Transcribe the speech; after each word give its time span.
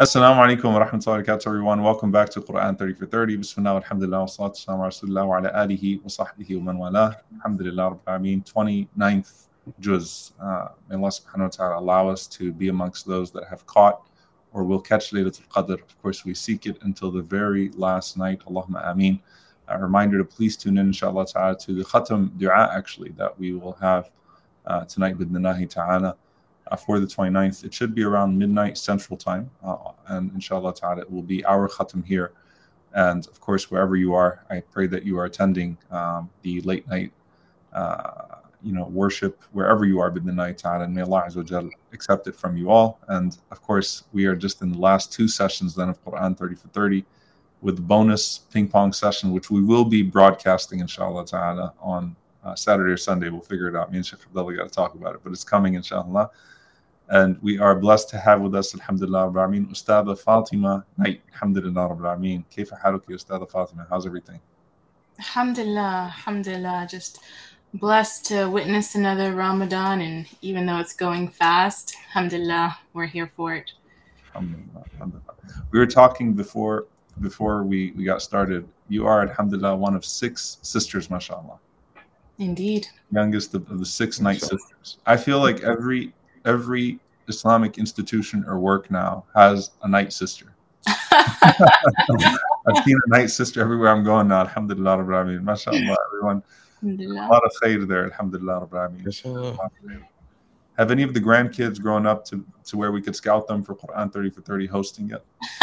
Assalamu 0.00 0.40
alaikum 0.40 0.72
wa 0.72 0.82
rahmatullahi 0.82 1.06
wa 1.06 1.22
barakatuh, 1.22 1.46
everyone. 1.46 1.82
Welcome 1.82 2.10
back 2.10 2.30
to 2.30 2.40
Quran 2.40 2.78
30 2.78 2.94
for 2.94 3.04
30. 3.04 3.36
Bismillah, 3.36 3.82
alhamdulillah, 3.82 4.20
wa 4.20 4.24
salatu 4.24 4.56
wassalamu 4.56 4.78
ala 4.78 4.88
rasulillah 4.88 5.26
wa 5.28 5.36
ala 5.36 5.52
alihi 5.52 6.00
wa 6.00 6.08
sahbihi 6.08 6.56
wa 6.56 6.62
man 6.62 6.78
wala. 6.78 7.16
Alhamdulillah, 7.34 7.98
rabbil 8.06 8.40
alameen. 8.40 8.42
29th 8.96 9.48
juz. 9.78 10.32
Uh, 10.40 10.68
may 10.88 10.96
Allah 10.96 11.08
subhanahu 11.10 11.40
wa 11.40 11.48
ta'ala 11.48 11.78
allow 11.78 12.08
us 12.08 12.26
to 12.28 12.50
be 12.50 12.68
amongst 12.68 13.06
those 13.06 13.30
that 13.32 13.46
have 13.46 13.66
caught 13.66 14.00
or 14.54 14.64
will 14.64 14.80
catch 14.80 15.10
Laylatul 15.10 15.46
Qadr. 15.48 15.74
Of 15.74 16.00
course, 16.00 16.24
we 16.24 16.32
seek 16.32 16.64
it 16.64 16.78
until 16.80 17.10
the 17.10 17.20
very 17.20 17.68
last 17.76 18.16
night. 18.16 18.40
Allahumma 18.46 18.90
ameen. 18.90 19.20
A 19.68 19.78
reminder 19.78 20.16
to 20.16 20.24
please 20.24 20.56
tune 20.56 20.78
in, 20.78 20.86
inshallah 20.86 21.26
ta'ala, 21.26 21.58
to 21.58 21.74
the 21.74 21.84
khatam 21.84 22.30
dua 22.38 22.70
actually 22.74 23.10
that 23.18 23.38
we 23.38 23.52
will 23.52 23.76
have 23.82 24.10
uh, 24.64 24.86
tonight 24.86 25.18
with 25.18 25.30
Nanahi 25.30 25.68
ta'ala 25.68 26.16
for 26.76 27.00
the 27.00 27.06
29th. 27.06 27.64
It 27.64 27.74
should 27.74 27.94
be 27.94 28.02
around 28.04 28.38
midnight 28.38 28.78
Central 28.78 29.16
Time, 29.16 29.50
uh, 29.64 29.76
and 30.08 30.32
inshallah 30.32 30.74
ta'ala, 30.74 31.02
it 31.02 31.10
will 31.10 31.22
be 31.22 31.44
our 31.44 31.68
khatam 31.68 32.04
here. 32.04 32.32
And 32.92 33.26
of 33.28 33.40
course, 33.40 33.70
wherever 33.70 33.96
you 33.96 34.14
are, 34.14 34.44
I 34.50 34.60
pray 34.60 34.86
that 34.88 35.04
you 35.04 35.18
are 35.18 35.24
attending 35.24 35.78
um, 35.90 36.28
the 36.42 36.60
late 36.62 36.88
night, 36.88 37.12
uh, 37.72 38.36
you 38.62 38.72
know, 38.72 38.84
worship 38.84 39.42
wherever 39.52 39.84
you 39.84 40.00
are 40.00 40.10
night 40.10 40.58
ta'ala, 40.58 40.84
and 40.84 40.94
may 40.94 41.02
Allah 41.02 41.24
Azza 41.26 41.70
accept 41.92 42.26
it 42.26 42.34
from 42.34 42.56
you 42.56 42.70
all. 42.70 43.00
And 43.08 43.36
of 43.50 43.62
course, 43.62 44.04
we 44.12 44.26
are 44.26 44.36
just 44.36 44.62
in 44.62 44.72
the 44.72 44.78
last 44.78 45.12
two 45.12 45.28
sessions 45.28 45.74
then 45.74 45.88
of 45.88 46.04
Quran 46.04 46.36
30 46.36 46.54
for 46.56 46.68
30 46.68 47.04
with 47.62 47.76
the 47.76 47.82
bonus 47.82 48.38
ping 48.38 48.68
pong 48.68 48.92
session, 48.92 49.32
which 49.32 49.50
we 49.50 49.62
will 49.62 49.84
be 49.84 50.02
broadcasting, 50.02 50.80
inshallah 50.80 51.26
ta'ala, 51.26 51.74
on 51.80 52.16
uh, 52.44 52.54
Saturday 52.54 52.92
or 52.92 52.96
Sunday. 52.96 53.28
We'll 53.28 53.40
figure 53.40 53.68
it 53.68 53.76
out. 53.76 53.90
Me 53.90 53.98
and 53.98 54.06
Sheikh 54.06 54.20
Abdullah 54.26 54.56
got 54.56 54.64
to 54.64 54.70
talk 54.70 54.94
about 54.94 55.14
it, 55.14 55.20
but 55.22 55.32
it's 55.32 55.44
coming, 55.44 55.74
inshallah. 55.74 56.30
And 57.10 57.36
we 57.42 57.58
are 57.58 57.74
blessed 57.74 58.08
to 58.10 58.18
have 58.18 58.40
with 58.40 58.54
us, 58.54 58.72
Alhamdulillah, 58.72 59.32
Rabbil 59.32 59.68
Ustada 59.68 60.16
Fatima 60.16 60.84
Knight. 60.96 61.20
Alhamdulillah, 61.32 61.88
Rabbil 61.88 62.18
Alameen. 62.18 62.44
Kaifa 62.56 62.80
haluki, 62.80 63.08
Ustada 63.08 63.50
Fatima? 63.50 63.84
How's 63.90 64.06
everything? 64.06 64.40
Alhamdulillah, 65.18 66.12
Alhamdulillah. 66.14 66.86
Just 66.88 67.18
blessed 67.74 68.26
to 68.26 68.46
witness 68.46 68.94
another 68.94 69.34
Ramadan. 69.34 70.00
And 70.00 70.26
even 70.40 70.66
though 70.66 70.78
it's 70.78 70.94
going 70.94 71.26
fast, 71.28 71.96
Alhamdulillah, 72.10 72.78
we're 72.92 73.06
here 73.06 73.32
for 73.34 73.54
it. 73.56 73.72
Alhamdulillah, 74.28 74.84
Alhamdulillah. 74.94 75.34
We 75.72 75.80
were 75.80 75.86
talking 75.86 76.32
before 76.34 76.86
before 77.20 77.64
we, 77.64 77.92
we 77.96 78.04
got 78.04 78.22
started. 78.22 78.66
You 78.88 79.06
are, 79.06 79.22
Alhamdulillah, 79.22 79.76
one 79.76 79.96
of 79.96 80.04
six 80.04 80.58
sisters, 80.62 81.10
mashallah. 81.10 81.58
Indeed. 82.38 82.86
Youngest 83.12 83.52
of, 83.54 83.68
of 83.70 83.80
the 83.80 83.84
six 83.84 84.20
Knight 84.20 84.40
sisters. 84.40 84.98
I 85.04 85.16
feel 85.16 85.40
like 85.40 85.60
every 85.62 86.14
every 86.44 86.98
Islamic 87.28 87.78
institution 87.78 88.44
or 88.46 88.58
work 88.58 88.90
now 88.90 89.24
has 89.34 89.70
a 89.82 89.88
night 89.88 90.12
sister. 90.12 90.54
I've 91.12 92.84
seen 92.84 92.98
a 93.06 93.08
Knight 93.08 93.30
sister 93.30 93.60
everywhere 93.60 93.90
I'm 93.90 94.04
going 94.04 94.28
now. 94.28 94.40
Alhamdulillah, 94.40 94.98
Rabbil 94.98 95.40
MashaAllah, 95.42 95.96
everyone. 96.08 96.42
Alhamdulillah. 96.82 97.26
A 97.26 97.30
lot 97.30 97.42
of 97.44 97.52
khair 97.62 97.86
there. 97.86 98.04
Alhamdulillah, 98.06 98.66
Rabbil 98.66 100.06
Have 100.78 100.90
any 100.90 101.02
of 101.02 101.14
the 101.14 101.20
grandkids 101.20 101.80
grown 101.80 102.06
up 102.06 102.24
to, 102.26 102.44
to 102.66 102.76
where 102.76 102.92
we 102.92 103.00
could 103.02 103.16
scout 103.16 103.46
them 103.46 103.62
for 103.62 103.74
Quran 103.74 104.12
30 104.12 104.30
for 104.30 104.40
30 104.42 104.66
hosting 104.66 105.08
yet? 105.08 105.24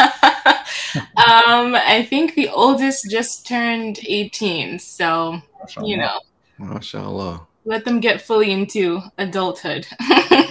um, 1.16 1.74
I 1.74 2.06
think 2.08 2.34
the 2.34 2.48
oldest 2.48 3.10
just 3.10 3.46
turned 3.46 3.98
18. 4.06 4.78
So, 4.78 5.40
you 5.82 5.96
know. 5.96 6.20
MashaAllah. 6.60 7.46
Let 7.64 7.84
them 7.84 8.00
get 8.00 8.22
fully 8.22 8.50
into 8.50 9.02
adulthood. 9.18 9.86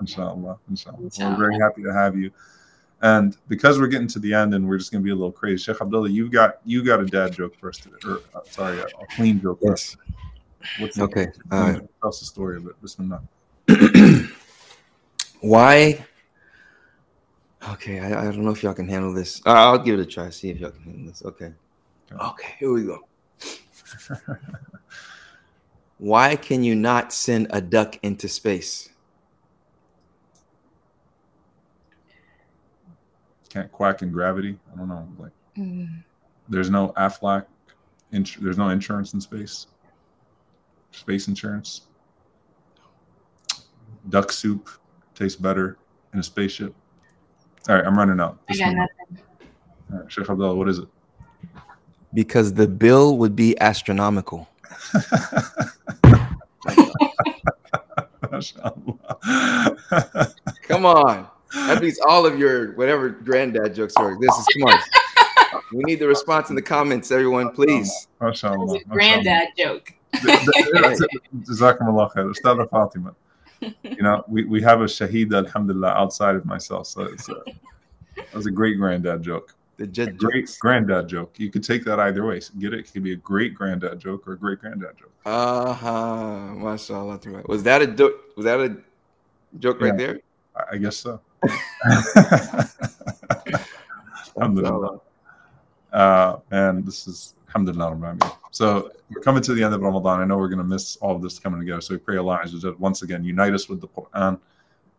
inshallah, 0.00 0.58
inshallah. 0.68 0.98
We're 1.00 1.36
very 1.36 1.58
happy 1.58 1.82
to 1.82 1.92
have 1.92 2.16
you. 2.16 2.30
And 3.02 3.36
because 3.48 3.78
we're 3.78 3.86
getting 3.86 4.08
to 4.08 4.18
the 4.18 4.34
end 4.34 4.54
and 4.54 4.68
we're 4.68 4.76
just 4.76 4.92
going 4.92 5.02
to 5.02 5.04
be 5.04 5.10
a 5.10 5.14
little 5.14 5.32
crazy, 5.32 5.62
Sheikh 5.62 5.80
Abdullah, 5.80 6.10
you've 6.10 6.30
got 6.30 6.60
you 6.64 6.84
got 6.84 7.00
a 7.00 7.06
dad 7.06 7.32
joke 7.32 7.56
for 7.58 7.70
us 7.70 7.78
today, 7.78 7.96
or 8.04 8.20
uh, 8.34 8.40
sorry, 8.44 8.78
a, 8.78 8.84
a, 8.84 9.06
clean 9.16 9.40
joke 9.40 9.58
yes. 9.62 9.96
What's 10.78 10.98
okay? 10.98 11.28
Uh, 11.50 11.72
tell 12.00 12.08
us 12.10 12.20
the 12.20 12.26
story 12.26 12.58
of 12.58 12.66
it. 12.66 12.80
Bismillah. 12.82 13.22
Why? 15.40 16.04
Okay, 17.70 18.00
I, 18.00 18.20
I, 18.20 18.24
don't 18.24 18.44
know 18.44 18.50
if 18.50 18.62
y'all 18.62 18.74
can 18.74 18.88
handle 18.88 19.14
this. 19.14 19.40
Uh, 19.46 19.50
I'll 19.50 19.78
give 19.78 19.98
it 19.98 20.02
a 20.02 20.06
try. 20.06 20.28
See 20.28 20.50
if 20.50 20.60
y'all 20.60 20.70
can 20.70 20.82
handle 20.82 21.06
this. 21.06 21.22
Okay. 21.24 21.52
Okay, 22.12 22.54
here 22.58 22.72
we 22.72 22.84
go. 22.84 23.06
Why 25.98 26.36
can 26.36 26.62
you 26.62 26.74
not 26.74 27.12
send 27.12 27.46
a 27.50 27.60
duck 27.62 27.98
into 28.02 28.28
space? 28.28 28.89
Can't 33.50 33.70
quack 33.70 34.02
in 34.02 34.10
gravity. 34.10 34.58
I 34.72 34.76
don't 34.76 34.88
know. 34.88 35.06
Like, 35.18 35.32
mm. 35.58 36.02
there's 36.48 36.70
no 36.70 36.94
Aflac. 36.96 37.44
Ins- 38.12 38.36
there's 38.40 38.56
no 38.56 38.70
insurance 38.70 39.12
in 39.12 39.20
space. 39.20 39.66
Space 40.92 41.28
insurance. 41.28 41.82
Duck 44.08 44.32
soup 44.32 44.70
tastes 45.14 45.38
better 45.38 45.76
in 46.14 46.20
a 46.20 46.22
spaceship. 46.22 46.74
All 47.68 47.74
right, 47.74 47.84
I'm 47.84 47.98
running 47.98 48.20
out. 48.20 48.38
I 48.48 48.56
got 48.56 48.74
nothing. 48.74 49.18
All 49.92 49.98
right, 49.98 50.10
Sheikh 50.10 50.30
Abdullah, 50.30 50.54
what 50.54 50.68
is 50.68 50.78
it? 50.78 50.88
Because 52.14 52.54
the 52.54 52.66
bill 52.66 53.18
would 53.18 53.36
be 53.36 53.60
astronomical. 53.60 54.48
come 60.62 60.86
on. 60.86 61.26
That 61.54 61.80
beats 61.80 62.00
all 62.06 62.26
of 62.26 62.38
your 62.38 62.72
whatever 62.74 63.08
granddad 63.08 63.74
jokes 63.74 63.94
are. 63.96 64.18
This 64.20 64.36
is 64.36 64.46
come 64.54 64.64
on. 64.64 64.80
We 65.72 65.84
need 65.84 66.00
the 66.00 66.08
response 66.08 66.50
in 66.50 66.56
the 66.56 66.62
comments, 66.62 67.10
everyone, 67.10 67.50
please. 67.50 68.08
MashaAllah. 68.20 68.80
a 68.80 68.84
granddad 68.88 69.48
joke. 69.56 69.92
Fatima. 72.66 73.14
You 73.60 74.02
know, 74.02 74.24
we, 74.26 74.44
we 74.44 74.62
have 74.62 74.80
a 74.80 74.84
Shahid, 74.84 75.34
alhamdulillah, 75.34 75.90
outside 75.90 76.34
of 76.34 76.44
myself. 76.44 76.86
So 76.86 77.02
it's 77.02 77.28
a, 77.28 77.42
that 78.16 78.34
was 78.34 78.46
a 78.46 78.50
great 78.50 78.78
granddad 78.78 79.22
joke. 79.22 79.54
The 79.76 79.86
jet 79.86 80.16
great 80.18 80.46
jokes. 80.46 80.58
granddad 80.58 81.08
joke. 81.08 81.38
You 81.38 81.50
could 81.50 81.62
take 81.62 81.84
that 81.84 82.00
either 82.00 82.26
way. 82.26 82.40
So 82.40 82.52
get 82.58 82.74
it. 82.74 82.80
It 82.80 82.92
could 82.92 83.02
be 83.02 83.12
a 83.12 83.16
great 83.16 83.54
granddad 83.54 83.98
joke 83.98 84.26
or 84.26 84.32
a 84.32 84.38
great 84.38 84.60
granddad 84.60 84.98
joke. 84.98 85.12
Uh 85.24 85.72
huh. 85.72 86.54
Mashallah. 86.54 87.20
Was 87.46 87.62
that 87.62 87.80
a 87.80 87.86
do- 87.86 88.18
was 88.36 88.44
that 88.44 88.60
a 88.60 88.76
joke 89.58 89.78
yeah, 89.80 89.86
right 89.86 89.96
there? 89.96 90.20
I 90.70 90.76
guess 90.76 90.96
so. 90.96 91.20
Alhamdulillah. 94.36 95.00
Uh, 95.92 96.36
and 96.50 96.86
this 96.86 97.06
is 97.08 97.34
alhamdulillah. 97.48 98.18
So 98.50 98.90
we're 99.10 99.22
coming 99.22 99.42
to 99.42 99.54
the 99.54 99.62
end 99.62 99.74
of 99.74 99.80
Ramadan. 99.80 100.20
I 100.20 100.24
know 100.24 100.36
we're 100.38 100.48
going 100.48 100.58
to 100.58 100.64
miss 100.64 100.96
all 100.96 101.16
of 101.16 101.22
this 101.22 101.38
coming 101.38 101.60
together. 101.60 101.80
So 101.80 101.94
we 101.94 101.98
pray 101.98 102.16
Allah 102.16 102.40
Azza 102.44 102.78
once 102.78 103.02
again 103.02 103.24
unite 103.24 103.54
us 103.54 103.68
with 103.68 103.80
the 103.80 103.88
Quran 103.88 104.38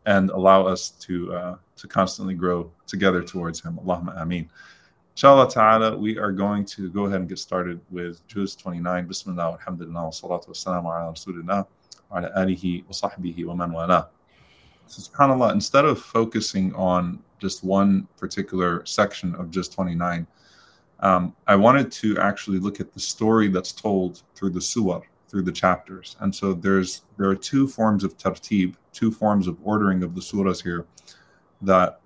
and 0.05 0.29
allow 0.31 0.65
us 0.65 0.89
to 0.89 1.33
uh, 1.33 1.55
to 1.77 1.87
constantly 1.87 2.33
grow 2.33 2.71
together 2.87 3.23
towards 3.23 3.61
Him. 3.61 3.79
Allahumma 3.83 4.21
ameen. 4.21 4.49
Inshallah 5.13 5.49
ta'ala, 5.49 5.97
we 5.97 6.17
are 6.17 6.31
going 6.31 6.63
to 6.65 6.89
go 6.89 7.05
ahead 7.05 7.19
and 7.19 7.29
get 7.29 7.37
started 7.37 7.81
with 7.91 8.25
Juz 8.27 8.55
29. 8.55 9.07
Bismillah, 9.07 9.57
alhamdulillah, 9.59 10.05
wa 10.05 10.09
salatu 10.09 10.47
wa 10.47 10.53
salamu 10.53 10.85
ala 10.85 11.11
rasulillah, 11.11 11.67
wa 12.09 12.17
ala 12.17 12.31
alihi 12.37 12.85
wa 12.85 12.91
sahbihi 12.91 13.45
wa 13.45 13.53
man 13.53 13.71
wala. 13.73 14.09
SubhanAllah, 14.99 15.53
instead 15.53 15.85
of 15.85 15.99
focusing 15.99 16.73
on 16.75 17.19
just 17.39 17.63
one 17.63 18.07
particular 18.17 18.85
section 18.85 19.35
of 19.35 19.49
Juz 19.49 19.69
29, 19.69 20.27
um, 20.99 21.33
I 21.47 21.55
wanted 21.55 21.91
to 21.93 22.17
actually 22.19 22.59
look 22.59 22.79
at 22.79 22.93
the 22.93 22.99
story 22.99 23.47
that's 23.47 23.71
told 23.71 24.21
through 24.35 24.51
the 24.51 24.59
suwar, 24.59 25.01
through 25.27 25.43
the 25.43 25.51
chapters. 25.51 26.15
And 26.19 26.33
so 26.33 26.53
there's 26.53 27.01
there 27.17 27.29
are 27.29 27.35
two 27.35 27.67
forms 27.67 28.03
of 28.03 28.17
tartib, 28.17 28.75
two 28.93 29.11
forms 29.11 29.47
of 29.47 29.57
ordering 29.63 30.03
of 30.03 30.13
the 30.13 30.21
surahs 30.21 30.61
here 30.61 30.85
that 31.61 32.01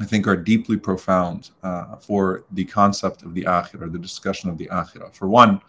I 0.00 0.04
think 0.04 0.26
are 0.26 0.36
deeply 0.36 0.76
profound 0.76 1.50
uh, 1.62 1.96
for 1.96 2.44
the 2.52 2.64
concept 2.64 3.22
of 3.22 3.34
the 3.34 3.44
akhirah, 3.44 3.92
the 3.92 3.98
discussion 3.98 4.50
of 4.50 4.58
the 4.58 4.66
akhirah. 4.66 5.14
For 5.14 5.28
one, 5.28 5.60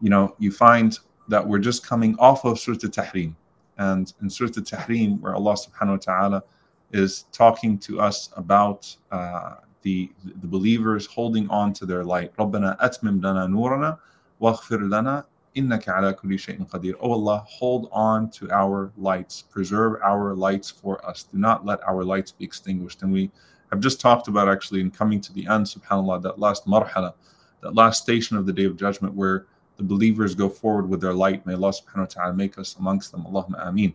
you 0.00 0.10
know, 0.10 0.34
you 0.38 0.50
find 0.50 0.98
that 1.28 1.46
we're 1.46 1.58
just 1.58 1.86
coming 1.86 2.16
off 2.18 2.44
of 2.44 2.58
Surah 2.58 2.76
Tahrim. 2.76 3.34
And 3.77 4.11
in 4.21 4.29
Surah 4.29 4.49
Tahrim, 4.49 5.19
where 5.21 5.35
Allah 5.35 5.53
subhanahu 5.53 5.91
wa 5.91 5.97
ta'ala 5.97 6.43
is 6.91 7.25
talking 7.31 7.77
to 7.79 8.01
us 8.01 8.29
about 8.35 8.95
uh, 9.11 9.55
the, 9.83 10.11
the 10.41 10.47
believers 10.47 11.05
holding 11.05 11.49
on 11.49 11.73
to 11.73 11.85
their 11.85 12.03
light. 12.03 12.35
رَبَّنَا 12.37 12.79
أَتْمِمْ 12.79 13.21
لَنَا 13.21 13.47
نُورَنَا 13.47 13.97
وَاغْفِرْ 14.41 14.81
لَنَا 14.81 15.23
innaka 15.55 15.97
ala 15.97 16.13
kulli 16.13 16.37
shay'in 16.37 16.65
qadir. 16.67 16.95
Oh 16.99 17.11
Allah, 17.11 17.43
hold 17.47 17.89
on 17.91 18.29
to 18.31 18.49
our 18.51 18.91
lights, 18.97 19.41
preserve 19.41 19.99
our 20.03 20.35
lights 20.35 20.69
for 20.69 21.03
us. 21.05 21.23
Do 21.23 21.37
not 21.37 21.65
let 21.65 21.81
our 21.83 22.03
lights 22.03 22.31
be 22.31 22.45
extinguished. 22.45 23.01
And 23.01 23.11
we 23.11 23.31
have 23.71 23.79
just 23.79 23.99
talked 23.99 24.27
about 24.27 24.47
actually 24.47 24.81
in 24.81 24.91
coming 24.91 25.21
to 25.21 25.33
the 25.33 25.47
end, 25.47 25.65
subhanAllah, 25.65 26.21
that 26.23 26.39
last 26.39 26.65
marhala, 26.65 27.13
that 27.61 27.75
last 27.75 28.01
station 28.03 28.37
of 28.37 28.45
the 28.45 28.53
day 28.53 28.65
of 28.65 28.77
judgment 28.77 29.13
where 29.13 29.47
the 29.76 29.82
believers 29.82 30.34
go 30.34 30.48
forward 30.48 30.88
with 30.88 31.00
their 31.00 31.14
light. 31.14 31.44
May 31.46 31.54
Allah 31.54 31.72
subhanahu 31.72 31.98
wa 31.98 32.04
ta'ala 32.06 32.34
make 32.34 32.58
us 32.58 32.76
amongst 32.78 33.12
them. 33.12 33.24
Allahumma 33.24 33.66
ameen. 33.68 33.94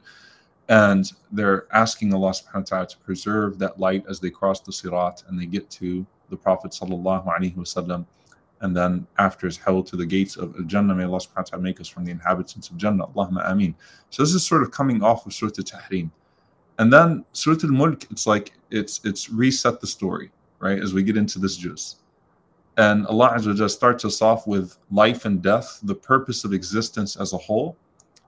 and 0.70 1.12
they're 1.32 1.66
asking 1.74 2.14
Allah 2.14 2.32
subhanahu 2.32 2.56
wa 2.56 2.62
ta'ala 2.62 2.88
to 2.88 2.98
preserve 3.00 3.58
that 3.60 3.80
light 3.80 4.04
as 4.08 4.20
they 4.20 4.30
cross 4.30 4.60
the 4.62 4.72
sirat 4.72 5.24
and 5.28 5.40
they 5.40 5.46
get 5.46 5.70
to 5.72 6.06
the 6.30 6.38
Prophet 6.38 6.72
sallallahu 6.72 7.26
alaihi 7.26 7.56
wasallam 7.56 8.06
and 8.62 8.76
then 8.76 9.08
after 9.18 9.48
is 9.48 9.58
held 9.58 9.88
to 9.88 9.96
the 9.96 10.06
gates 10.06 10.38
of 10.38 10.68
Jannah. 10.68 10.94
May 10.94 11.06
Allah 11.06 11.20
subhanahu 11.20 11.38
wa 11.38 11.44
ta'ala 11.44 11.64
make 11.64 11.80
us 11.80 11.88
from 11.88 12.06
the 12.06 12.12
inhabitants 12.12 12.70
of 12.70 12.78
Jannah. 12.78 13.08
Allahumma 13.08 13.50
ameen. 13.50 13.74
So 14.10 14.22
this 14.24 14.34
is 14.34 14.46
sort 14.46 14.64
of 14.64 14.72
coming 14.72 15.02
off 15.02 15.26
of 15.26 15.34
Surah 15.34 15.52
Tahrim. 15.52 16.12
And 16.78 16.92
then 16.92 17.26
Surah 17.34 17.58
Al-Mulk, 17.64 18.10
it's 18.12 18.28
like 18.28 18.54
it's 18.70 19.02
it's 19.04 19.30
reset 19.30 19.80
the 19.82 19.88
story, 19.88 20.32
right? 20.60 20.80
As 20.82 20.94
we 20.94 21.04
get 21.04 21.18
into 21.18 21.40
this 21.40 21.58
juz. 21.58 21.98
And 22.80 23.06
Allah 23.08 23.34
Azza 23.36 23.70
starts 23.70 24.06
us 24.06 24.22
off 24.22 24.48
with 24.48 24.78
life 24.90 25.26
and 25.26 25.42
death, 25.42 25.82
the 25.84 25.94
purpose 25.94 26.46
of 26.46 26.54
existence 26.54 27.18
as 27.18 27.34
a 27.34 27.38
whole. 27.38 27.76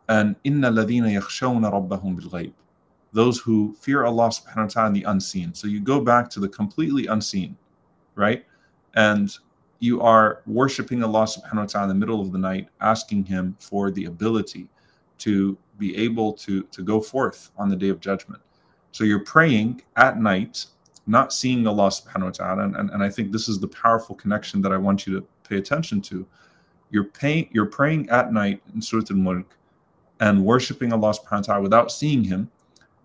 And 0.10 0.36
inna 0.44 0.70
ladina 0.70 1.10
yakhshawna 1.18 1.72
rabbahum 1.72 2.20
bil 2.20 2.52
Those 3.14 3.40
who 3.40 3.74
fear 3.80 4.04
Allah 4.04 4.28
subhanahu 4.28 4.58
wa 4.58 4.68
ta'ala 4.68 4.88
in 4.88 4.94
the 4.94 5.04
unseen. 5.04 5.54
So 5.54 5.68
you 5.68 5.80
go 5.80 6.02
back 6.02 6.30
to 6.32 6.42
the 6.42 6.50
completely 6.50 7.08
unseen, 7.08 7.56
right? 8.16 8.44
And 8.96 9.34
you 9.80 10.02
are 10.02 10.42
worshiping 10.46 11.02
Allah 11.02 11.24
subhanahu 11.24 11.56
wa 11.56 11.66
ta'ala 11.68 11.84
in 11.86 11.90
the 11.98 12.06
middle 12.06 12.20
of 12.20 12.34
the 12.34 12.38
night, 12.38 12.68
asking 12.82 13.24
Him 13.24 13.56
for 13.58 13.90
the 13.90 14.04
ability 14.04 14.68
to 15.20 15.58
be 15.78 15.96
able 15.96 16.34
to, 16.34 16.64
to 16.64 16.84
go 16.84 17.00
forth 17.00 17.52
on 17.58 17.70
the 17.70 17.78
day 17.78 17.88
of 17.88 18.02
judgment. 18.02 18.42
So 18.92 19.06
you're 19.06 19.24
praying 19.24 19.82
at 19.96 20.20
night 20.20 20.66
not 21.07 21.33
seeing 21.33 21.67
Allah 21.67 21.89
subhanahu 21.89 22.25
wa 22.25 22.31
ta'ala. 22.31 22.63
And, 22.65 22.77
and, 22.77 22.91
and 22.91 23.03
I 23.03 23.09
think 23.09 23.33
this 23.33 23.49
is 23.49 23.61
the 23.61 23.69
powerful 23.69 24.15
connection 24.15 24.61
that 24.63 24.73
I 24.73 24.77
want 24.77 25.07
you 25.07 25.21
to 25.21 25.27
pay 25.49 25.57
attention 25.57 26.01
to. 26.03 26.27
You're, 26.91 27.05
paying, 27.05 27.49
you're 27.53 27.67
praying 27.67 28.09
at 28.11 28.33
night 28.33 28.61
in 28.75 28.83
Surah 28.83 29.05
Al 29.11 29.17
Mulk 29.17 29.57
and 30.21 30.45
worshiping 30.45 30.93
Allah 30.93 31.13
subhanahu 31.13 31.33
wa 31.33 31.41
ta'ala 31.43 31.63
without 31.63 31.93
seeing 31.93 32.25
Him. 32.25 32.51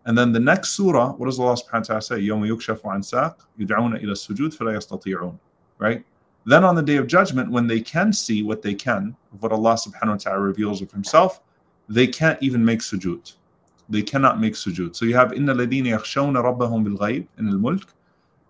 And 0.06 0.18
then 0.18 0.32
the 0.32 0.40
next 0.40 0.72
surah, 0.72 1.12
what 1.14 1.28
does 1.28 1.40
Allah 1.40 1.54
subhanahu 1.54 1.74
wa 1.74 1.80
ta'ala 1.80 2.02
say? 2.02 2.16
يَوْمَ 2.22 2.48
يُكْشَفُ 2.50 2.82
عَنْ 2.82 3.04
سَاقٍ 3.04 3.36
يُدْعَوْنَ 3.60 4.02
إِلَى 4.02 4.12
السُّجُودِ 4.12 4.58
فَلَا 4.58 4.76
يَسْتَطِيعُونَ 4.76 5.38
Right? 5.78 6.04
Then 6.46 6.64
on 6.64 6.76
the 6.76 6.82
day 6.82 6.98
of 6.98 7.06
judgment, 7.06 7.52
when 7.52 7.68
they 7.68 7.82
can 7.82 8.12
see 8.12 8.42
what 8.42 8.64
they 8.64 8.74
can, 8.74 9.16
of 9.32 9.44
what 9.44 9.52
Allah 9.52 9.74
subhanahu 9.76 10.10
wa 10.10 10.16
ta'ala 10.18 10.40
reveals 10.40 10.82
of 10.82 10.92
Himself, 10.92 11.42
they 11.88 12.08
can't 12.08 12.42
even 12.42 12.66
make 12.66 12.80
sujood 12.80 13.34
they 13.90 14.02
cannot 14.02 14.40
make 14.40 14.54
sujood. 14.54 14.96
So 14.96 15.06
you 15.06 15.16
have 15.16 15.32
إن 15.32 15.50
الذين 15.50 15.86
يخشون 15.86 16.36
ربهم 16.38 16.84
بالغيب 16.84 17.28
in 17.38 17.50
al-mulk, 17.50 17.94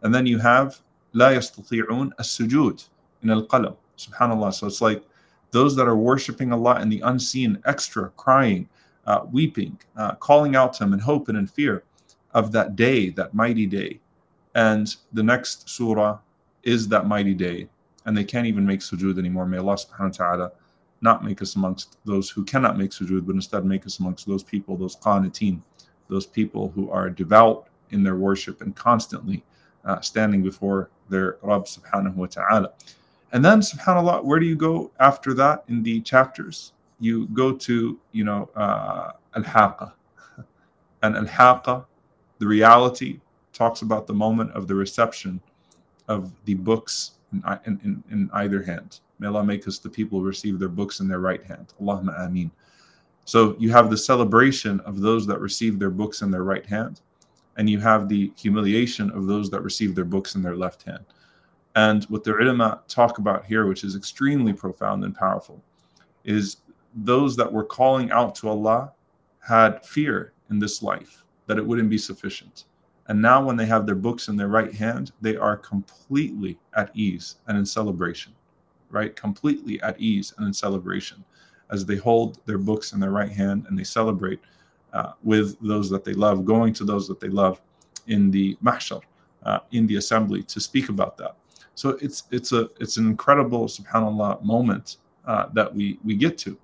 and 0.04 0.14
then 0.14 0.26
you 0.26 0.38
have 0.38 0.80
لا 1.16 1.36
يستطيعون 1.36 2.12
السجود 2.20 2.88
in 3.24 3.30
al-qalam. 3.32 3.76
Subhanallah. 3.98 4.54
So 4.54 4.68
it's 4.68 4.82
like 4.82 5.04
those 5.52 5.76
that 5.76 5.88
are 5.88 5.96
worshiping 5.96 6.54
Allah 6.54 6.80
in 6.82 6.90
the 6.90 7.02
unseen, 7.02 7.62
extra, 7.66 8.10
crying, 8.12 8.70
uh, 9.06 9.26
weeping, 9.32 9.78
uh, 9.98 10.16
calling 10.16 10.56
out 10.56 10.74
to 10.74 10.84
Him 10.84 10.94
in 10.94 11.00
hope 11.00 11.28
and 11.28 11.38
in 11.38 11.48
fear 11.48 11.84
of 12.34 12.52
that 12.54 12.76
day, 12.76 13.10
that 13.10 13.34
mighty 13.34 13.66
day. 13.66 14.00
And 14.56 14.94
the 15.14 15.24
next 15.24 15.70
surah 15.70 16.20
is 16.64 16.88
that 16.90 17.08
mighty 17.08 17.34
day, 17.34 17.68
and 18.06 18.16
they 18.16 18.24
can't 18.24 18.48
even 18.48 18.66
make 18.66 18.80
sujood 18.80 19.18
anymore. 19.18 19.46
May 19.46 19.58
Allah 19.58 19.76
subhanahu 19.76 20.20
wa 20.20 20.26
ta'ala 20.26 20.52
not 21.07 21.25
make 21.25 21.41
us 21.41 21.55
amongst 21.55 21.89
those 22.05 22.29
who 22.29 22.43
cannot 22.45 22.77
make 22.77 22.91
sujood, 22.91 23.25
but 23.27 23.37
instead 23.37 23.65
make 23.65 23.87
us 23.87 24.01
amongst 24.01 24.27
those 24.27 24.43
people, 24.43 24.77
those 24.77 24.97
qaniteen, 24.97 25.57
those 26.09 26.27
people 26.27 26.65
who 26.75 26.91
are 26.91 27.09
devout 27.23 27.69
in 27.91 28.03
their 28.03 28.17
worship 28.17 28.61
and 28.61 28.75
constantly 28.75 29.39
uh, 29.85 30.01
standing 30.01 30.43
before 30.43 30.91
their 31.09 31.39
Rabb 31.43 31.65
subhanahu 31.65 32.17
wa 32.17 32.27
ta'ala. 32.27 32.73
And 33.33 33.45
then, 33.45 33.61
subhanAllah, 33.61 34.25
where 34.25 34.41
do 34.41 34.47
you 34.47 34.57
go 34.57 34.91
after 34.99 35.33
that 35.35 35.65
in 35.69 35.83
the 35.83 36.01
chapters? 36.01 36.73
You 36.99 37.27
go 37.29 37.53
to, 37.53 37.99
you 38.13 38.25
know, 38.25 38.51
uh, 38.57 39.13
Al-Haqqa. 39.35 39.93
And 41.03 41.17
Al-Haqqa, 41.17 41.85
the 42.39 42.47
reality, 42.47 43.21
talks 43.53 43.83
about 43.83 44.07
the 44.07 44.15
moment 44.15 44.51
of 44.53 44.67
the 44.67 44.75
reception 44.75 45.41
of 46.09 46.33
the 46.47 46.55
books 46.55 47.13
in, 47.33 47.43
in, 47.67 48.03
in 48.11 48.31
either 48.33 48.63
hand. 48.63 49.01
May 49.19 49.29
Allah 49.29 49.45
make 49.45 49.67
us 49.67 49.79
the 49.79 49.89
people 49.89 50.21
who 50.21 50.27
receive 50.27 50.59
their 50.59 50.69
books 50.69 51.01
in 51.01 51.09
their 51.09 51.21
right 51.21 51.43
hand. 51.45 51.73
Allahumma 51.81 52.27
ameen. 52.27 52.51
So 53.25 53.57
you 53.59 53.71
have 53.73 53.91
the 53.91 53.97
celebration 53.97 54.81
of 54.81 55.01
those 55.01 55.27
that 55.27 55.41
receive 55.41 55.79
their 55.79 55.91
books 55.91 56.23
in 56.23 56.31
their 56.31 56.45
right 56.45 56.65
hand, 56.65 57.01
and 57.57 57.69
you 57.69 57.81
have 57.81 58.09
the 58.09 58.33
humiliation 58.37 59.11
of 59.11 59.27
those 59.27 59.51
that 59.51 59.63
receive 59.63 59.95
their 59.95 60.05
books 60.05 60.35
in 60.35 60.43
their 60.43 60.57
left 60.57 60.83
hand. 60.83 61.05
And 61.75 62.05
what 62.05 62.25
the 62.25 62.37
ulama 62.37 62.83
talk 62.89 63.19
about 63.19 63.45
here, 63.45 63.67
which 63.67 63.85
is 63.85 63.97
extremely 63.97 64.53
profound 64.53 65.05
and 65.05 65.15
powerful, 65.15 65.63
is 66.25 66.59
those 66.95 67.37
that 67.37 67.53
were 67.53 67.65
calling 67.65 68.11
out 68.11 68.35
to 68.37 68.49
Allah 68.49 68.93
had 69.41 69.85
fear 69.85 70.33
in 70.51 70.59
this 70.59 70.83
life 70.83 71.25
that 71.47 71.59
it 71.59 71.67
wouldn't 71.67 71.91
be 71.91 71.99
sufficient. 71.99 72.65
And 73.09 73.21
now, 73.21 73.45
when 73.45 73.57
they 73.57 73.67
have 73.67 73.87
their 73.87 73.95
books 73.95 74.29
in 74.29 74.37
their 74.37 74.49
right 74.49 74.73
hand, 74.73 75.13
they 75.21 75.37
are 75.37 75.57
completely 75.57 76.59
at 76.75 76.91
ease 76.95 77.37
and 77.47 77.57
in 77.57 77.65
celebration 77.65 78.33
right? 78.91 79.15
Completely 79.17 79.81
at 79.83 80.01
ease 80.01 80.35
and 80.37 80.47
in 80.47 80.53
celebration 80.53 81.25
as 81.71 81.85
they 81.85 81.97
hold 81.97 82.39
their 82.47 82.59
books 82.59 82.93
in 82.93 83.01
their 83.01 83.11
right 83.11 83.31
hand 83.31 83.67
and 83.69 83.79
they 83.79 83.85
celebrate 83.85 84.41
uh, 84.93 85.13
with 85.23 85.57
those 85.61 85.91
that 85.91 86.05
they 86.05 86.15
love, 86.15 86.45
going 86.45 86.73
to 86.73 86.85
those 86.85 87.09
that 87.09 87.21
they 87.21 87.29
love 87.29 87.61
in 88.07 88.31
the 88.31 88.57
mahshar, 88.65 89.03
uh, 89.45 89.59
in 89.73 89.87
the 89.87 89.97
assembly 89.97 90.43
to 90.45 90.61
speak 90.61 90.89
about 90.89 91.17
that. 91.19 91.37
So 91.75 91.91
it's 92.01 92.25
it's 92.31 92.53
a 92.53 92.71
it's 92.81 92.97
an 92.97 93.07
incredible 93.07 93.67
subhanallah 93.67 94.43
moment 94.43 94.97
uh, 95.27 95.47
that 95.53 95.75
we 95.75 95.99
we 96.05 96.15
get 96.15 96.39
to. 96.39 96.57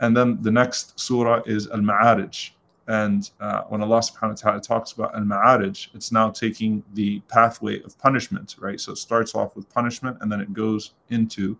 And 0.00 0.16
then 0.16 0.38
the 0.42 0.50
next 0.50 0.98
surah 0.98 1.42
is 1.46 1.68
Al 1.68 1.80
Ma'arij, 1.80 2.50
and 2.89 3.31
uh, 3.39 3.61
when 3.63 3.81
Allah 3.81 3.99
subhanahu 3.99 4.29
wa 4.29 4.51
ta'ala 4.51 4.61
talks 4.61 4.91
about 4.91 5.15
al 5.15 5.21
ma'arij, 5.21 5.95
it's 5.95 6.11
now 6.11 6.29
taking 6.29 6.83
the 6.93 7.19
pathway 7.21 7.81
of 7.81 7.97
punishment, 7.97 8.55
right? 8.59 8.79
So 8.79 8.91
it 8.91 8.97
starts 8.97 9.33
off 9.33 9.55
with 9.55 9.67
punishment 9.69 10.17
and 10.21 10.31
then 10.31 10.39
it 10.39 10.53
goes 10.53 10.93
into 11.09 11.57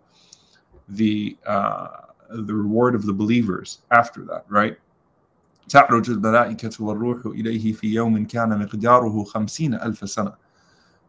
the 0.88 1.36
uh, 1.46 1.88
the 2.30 2.54
reward 2.54 2.94
of 2.94 3.06
the 3.06 3.12
believers 3.12 3.82
after 3.90 4.22
that, 4.24 4.44
right? 4.48 4.78
تعرج 5.68 6.10
الملائكة 6.10 6.84
والروح 6.84 7.26
إليه 7.26 7.72
في 7.72 7.86
يوم 7.86 8.26
كان 8.26 8.58
مقداره 8.58 9.24
خمسين 9.24 9.74
ألف 9.74 10.10
سنة 10.10 10.32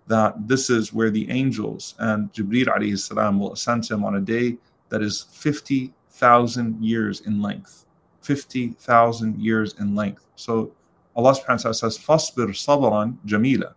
that 0.07 0.47
this 0.47 0.69
is 0.69 0.93
where 0.93 1.11
the 1.11 1.29
angels 1.29 1.93
and 1.99 2.31
Jibreel 2.33 2.67
alayhi 2.67 2.97
salam 2.97 3.39
will 3.39 3.53
ascend 3.53 3.83
to 3.85 3.93
him 3.93 4.05
on 4.05 4.15
a 4.15 4.21
day 4.21 4.57
that 4.89 5.01
is 5.01 5.25
50,000 5.31 6.83
years 6.83 7.21
in 7.21 7.41
length. 7.41 7.85
50,000 8.21 9.39
years 9.39 9.75
in 9.79 9.95
length. 9.95 10.25
So 10.35 10.71
Allah 11.15 11.31
subhanahu 11.33 11.47
wa 11.47 11.57
ta'ala 11.57 11.73
says, 11.73 11.97
Fasbir 11.97 12.49
sabran 12.49 13.17
jamila. 13.25 13.73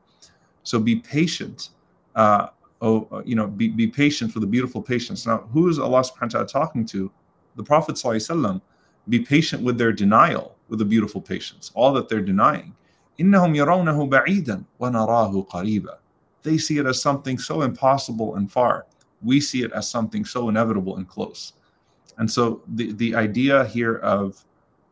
So 0.63 0.79
be 0.79 0.97
patient. 0.97 1.71
Uh, 2.15 2.49
oh, 2.83 3.09
uh, 3.13 3.23
you 3.25 3.35
know, 3.35 3.47
be, 3.47 3.69
be 3.69 3.87
patient 3.87 4.35
with 4.35 4.45
a 4.45 4.47
beautiful 4.47 4.83
patience. 4.83 5.27
Now, 5.27 5.39
who 5.53 5.69
is 5.69 5.79
Allah 5.79 6.01
subhanahu 6.01 6.23
wa 6.23 6.29
ta'ala 6.29 6.49
talking 6.49 6.85
to? 6.87 7.11
The 7.57 7.63
Prophet 7.63 7.97
sallallahu 7.97 8.61
be 9.09 9.21
patient 9.21 9.63
with 9.63 9.79
their 9.79 9.93
denial 9.93 10.57
with 10.69 10.81
a 10.81 10.85
beautiful 10.85 11.21
patience, 11.21 11.73
all 11.75 11.93
that 11.95 12.09
they're 12.09 12.21
denying. 12.21 12.75
إنهم 13.21 13.55
يرونه 13.55 14.09
بعيدا 14.09 14.65
ونراه 14.81 15.47
قريبا. 15.51 15.99
They 16.43 16.59
see 16.59 16.79
it 16.79 16.87
as 16.87 17.03
something 17.03 17.39
so 17.39 17.63
impossible 17.63 18.37
and 18.37 18.51
far. 18.51 18.87
We 19.23 19.41
see 19.41 19.63
it 19.63 19.73
as 19.73 19.89
something 19.89 20.25
so 20.25 20.49
inevitable 20.49 20.97
and 20.97 21.07
close. 21.07 21.53
And 22.18 22.30
so 22.30 22.62
the, 22.68 22.94
the 22.94 23.16
idea 23.16 23.66
here 23.66 23.98
of, 23.98 24.44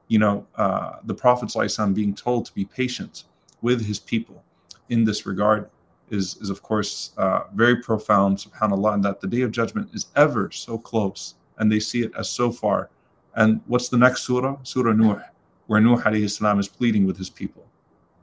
you 0.08 0.20
know, 0.20 0.46
uh, 0.56 0.98
the 1.06 1.14
Prophet 1.14 1.54
being 1.94 2.14
told 2.14 2.46
to 2.46 2.54
be 2.54 2.66
patient 2.66 3.26
with 3.62 3.86
his 3.86 4.00
people 4.00 4.44
in 4.90 5.06
this 5.06 5.26
regard 5.26 5.70
is, 6.10 6.38
is 6.38 6.50
of 6.50 6.62
course, 6.62 7.12
uh, 7.18 7.44
very 7.56 7.78
profound, 7.78 8.38
subhanAllah, 8.38 8.94
and 8.96 9.04
that 9.04 9.22
the 9.22 9.28
day 9.28 9.42
of 9.42 9.52
judgment 9.52 9.90
is 9.94 10.08
ever 10.16 10.52
so 10.52 10.78
close 10.78 11.36
and 11.58 11.72
they 11.72 11.80
see 11.80 12.02
it 12.04 12.12
as 12.18 12.30
so 12.30 12.52
far. 12.52 12.90
And 13.36 13.62
what's 13.68 13.90
the 13.90 13.98
next 13.98 14.24
surah? 14.24 14.58
Surah 14.64 14.94
Nuh, 14.94 15.20
where 15.68 15.82
Nuh 15.82 15.98
alayhi 15.98 16.30
salam 16.30 16.60
is 16.60 16.68
pleading 16.68 17.06
with 17.06 17.18
his 17.18 17.30
people, 17.30 17.66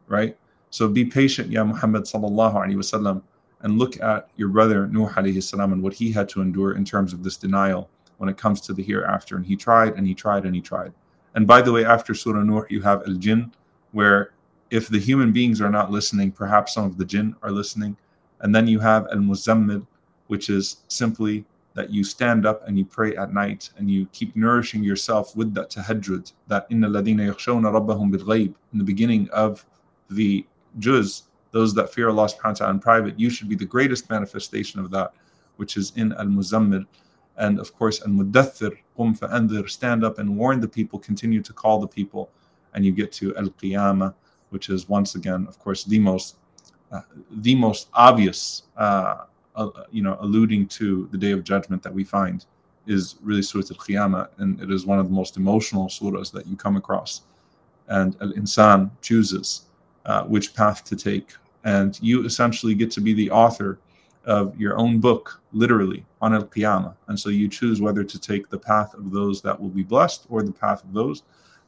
right? 0.06 0.36
So 0.70 0.88
be 0.88 1.04
patient, 1.04 1.50
Ya 1.50 1.64
Muhammad 1.64 2.04
sallallahu 2.04 2.54
alayhi 2.54 2.76
wasallam, 2.76 3.22
and 3.62 3.78
look 3.78 4.00
at 4.00 4.28
your 4.36 4.48
brother 4.48 4.86
Nuh 4.86 5.08
alayhi 5.08 5.42
salam 5.42 5.72
and 5.72 5.82
what 5.82 5.94
he 5.94 6.12
had 6.12 6.28
to 6.30 6.42
endure 6.42 6.76
in 6.76 6.84
terms 6.84 7.12
of 7.12 7.24
this 7.24 7.36
denial 7.36 7.88
when 8.20 8.28
it 8.28 8.36
comes 8.36 8.60
to 8.60 8.74
the 8.74 8.82
hereafter. 8.82 9.36
And 9.36 9.46
he 9.46 9.56
tried 9.56 9.94
and 9.94 10.06
he 10.06 10.14
tried 10.14 10.44
and 10.44 10.54
he 10.54 10.60
tried. 10.60 10.92
And 11.34 11.46
by 11.46 11.62
the 11.62 11.72
way, 11.72 11.86
after 11.86 12.12
Surah 12.12 12.42
Nuh, 12.42 12.64
you 12.68 12.82
have 12.82 13.02
Al 13.08 13.14
Jinn, 13.14 13.50
where 13.92 14.32
if 14.70 14.88
the 14.88 14.98
human 14.98 15.32
beings 15.32 15.62
are 15.62 15.70
not 15.70 15.90
listening, 15.90 16.30
perhaps 16.30 16.74
some 16.74 16.84
of 16.84 16.98
the 16.98 17.04
jinn 17.06 17.34
are 17.42 17.50
listening. 17.50 17.96
And 18.40 18.54
then 18.54 18.66
you 18.66 18.78
have 18.80 19.06
Al 19.06 19.18
Muzammil, 19.18 19.86
which 20.26 20.50
is 20.50 20.82
simply 20.88 21.46
that 21.72 21.88
you 21.88 22.04
stand 22.04 22.44
up 22.44 22.68
and 22.68 22.78
you 22.78 22.84
pray 22.84 23.16
at 23.16 23.32
night 23.32 23.70
and 23.78 23.90
you 23.90 24.06
keep 24.12 24.36
nourishing 24.36 24.84
yourself 24.84 25.34
with 25.34 25.54
that 25.54 25.70
tahajjud, 25.70 26.30
that 26.48 26.66
inna 26.68 26.88
ladina 26.88 27.32
yakhshawna 27.32 27.72
rabbahum 27.72 28.10
bil 28.10 28.30
in 28.32 28.54
the 28.74 28.84
beginning 28.84 29.30
of 29.30 29.64
the 30.10 30.44
juz, 30.78 31.22
those 31.52 31.72
that 31.74 31.92
fear 31.94 32.10
Allah 32.10 32.26
subhanahu 32.26 32.44
wa 32.44 32.52
ta'ala 32.52 32.74
in 32.74 32.80
private, 32.80 33.18
you 33.18 33.30
should 33.30 33.48
be 33.48 33.56
the 33.56 33.64
greatest 33.64 34.10
manifestation 34.10 34.78
of 34.78 34.90
that, 34.90 35.14
which 35.56 35.78
is 35.78 35.92
in 35.96 36.12
Al 36.12 36.26
Muzammil. 36.26 36.84
And 37.36 37.58
of 37.58 37.74
course, 37.74 38.02
and 38.02 38.18
mudathir, 38.18 38.76
qum 38.96 39.18
fa'andir, 39.18 39.68
stand 39.68 40.04
up 40.04 40.18
and 40.18 40.36
warn 40.36 40.60
the 40.60 40.68
people, 40.68 40.98
continue 40.98 41.42
to 41.42 41.52
call 41.52 41.80
the 41.80 41.88
people. 41.88 42.30
and 42.74 42.84
you 42.84 42.92
get 42.92 43.12
to 43.12 43.36
Al 43.36 43.48
Qiyamah, 43.48 44.14
which 44.50 44.68
is 44.68 44.88
once 44.88 45.14
again, 45.14 45.46
of 45.48 45.58
course, 45.58 45.84
the 45.84 45.98
most 45.98 46.36
uh, 46.92 47.02
the 47.30 47.54
most 47.54 47.88
obvious, 47.94 48.64
uh, 48.76 49.24
uh, 49.54 49.70
you 49.92 50.02
know, 50.02 50.16
alluding 50.20 50.66
to 50.66 51.08
the 51.12 51.18
Day 51.18 51.30
of 51.30 51.44
Judgment 51.44 51.82
that 51.84 51.94
we 51.94 52.02
find 52.02 52.46
is 52.86 53.16
really 53.22 53.42
Surah 53.42 53.62
Al 53.70 53.76
Qiyamah, 53.76 54.28
and 54.38 54.60
it 54.60 54.70
is 54.72 54.86
one 54.86 54.98
of 54.98 55.06
the 55.06 55.14
most 55.14 55.36
emotional 55.36 55.86
surahs 55.86 56.32
that 56.32 56.46
you 56.46 56.56
come 56.56 56.76
across. 56.76 57.22
And 57.88 58.16
Al 58.20 58.32
Insan 58.32 58.90
chooses 59.02 59.66
uh, 60.04 60.24
which 60.24 60.54
path 60.54 60.82
to 60.84 60.96
take, 60.96 61.34
and 61.64 61.98
you 62.02 62.24
essentially 62.24 62.74
get 62.74 62.90
to 62.92 63.00
be 63.00 63.12
the 63.12 63.30
author 63.30 63.78
of 64.26 64.58
your 64.60 64.78
own 64.78 65.00
book, 65.00 65.40
literally 65.52 66.04
on 66.20 66.34
Al 66.34 66.44
Qiyamah. 66.44 66.94
And 67.08 67.18
so 67.18 67.30
you 67.30 67.48
choose 67.48 67.80
whether 67.80 68.04
to 68.04 68.18
take 68.18 68.48
the 68.48 68.58
path 68.58 68.94
of 68.94 69.10
those 69.10 69.40
that 69.42 69.58
will 69.58 69.68
be 69.68 69.82
blessed 69.82 70.26
or 70.28 70.42
the 70.42 70.52
path 70.52 70.84
of 70.84 70.92
those 70.92 71.22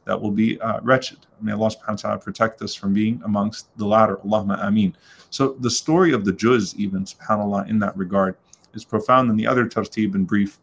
that 0.05 0.19
will 0.19 0.31
be 0.31 0.59
uh, 0.61 0.79
wretched. 0.81 1.19
May 1.41 1.53
Allah 1.53 1.69
subhanahu 1.69 1.89
wa 1.89 1.95
ta'ala 1.95 2.17
protect 2.19 2.61
us 2.61 2.75
from 2.75 2.93
being 2.93 3.21
amongst 3.25 3.75
the 3.77 3.85
latter. 3.85 4.17
Allahumma 4.17 4.63
ameen. 4.65 4.95
So 5.29 5.55
the 5.59 5.69
story 5.69 6.13
of 6.13 6.25
the 6.25 6.33
Juz, 6.33 6.75
even 6.75 7.05
subhanAllah, 7.05 7.69
in 7.69 7.79
that 7.79 7.95
regard, 7.97 8.35
is 8.73 8.83
profound. 8.83 9.29
And 9.29 9.39
the 9.39 9.47
other 9.47 9.65
tartib 9.65 10.13
in 10.13 10.25
brief, 10.25 10.59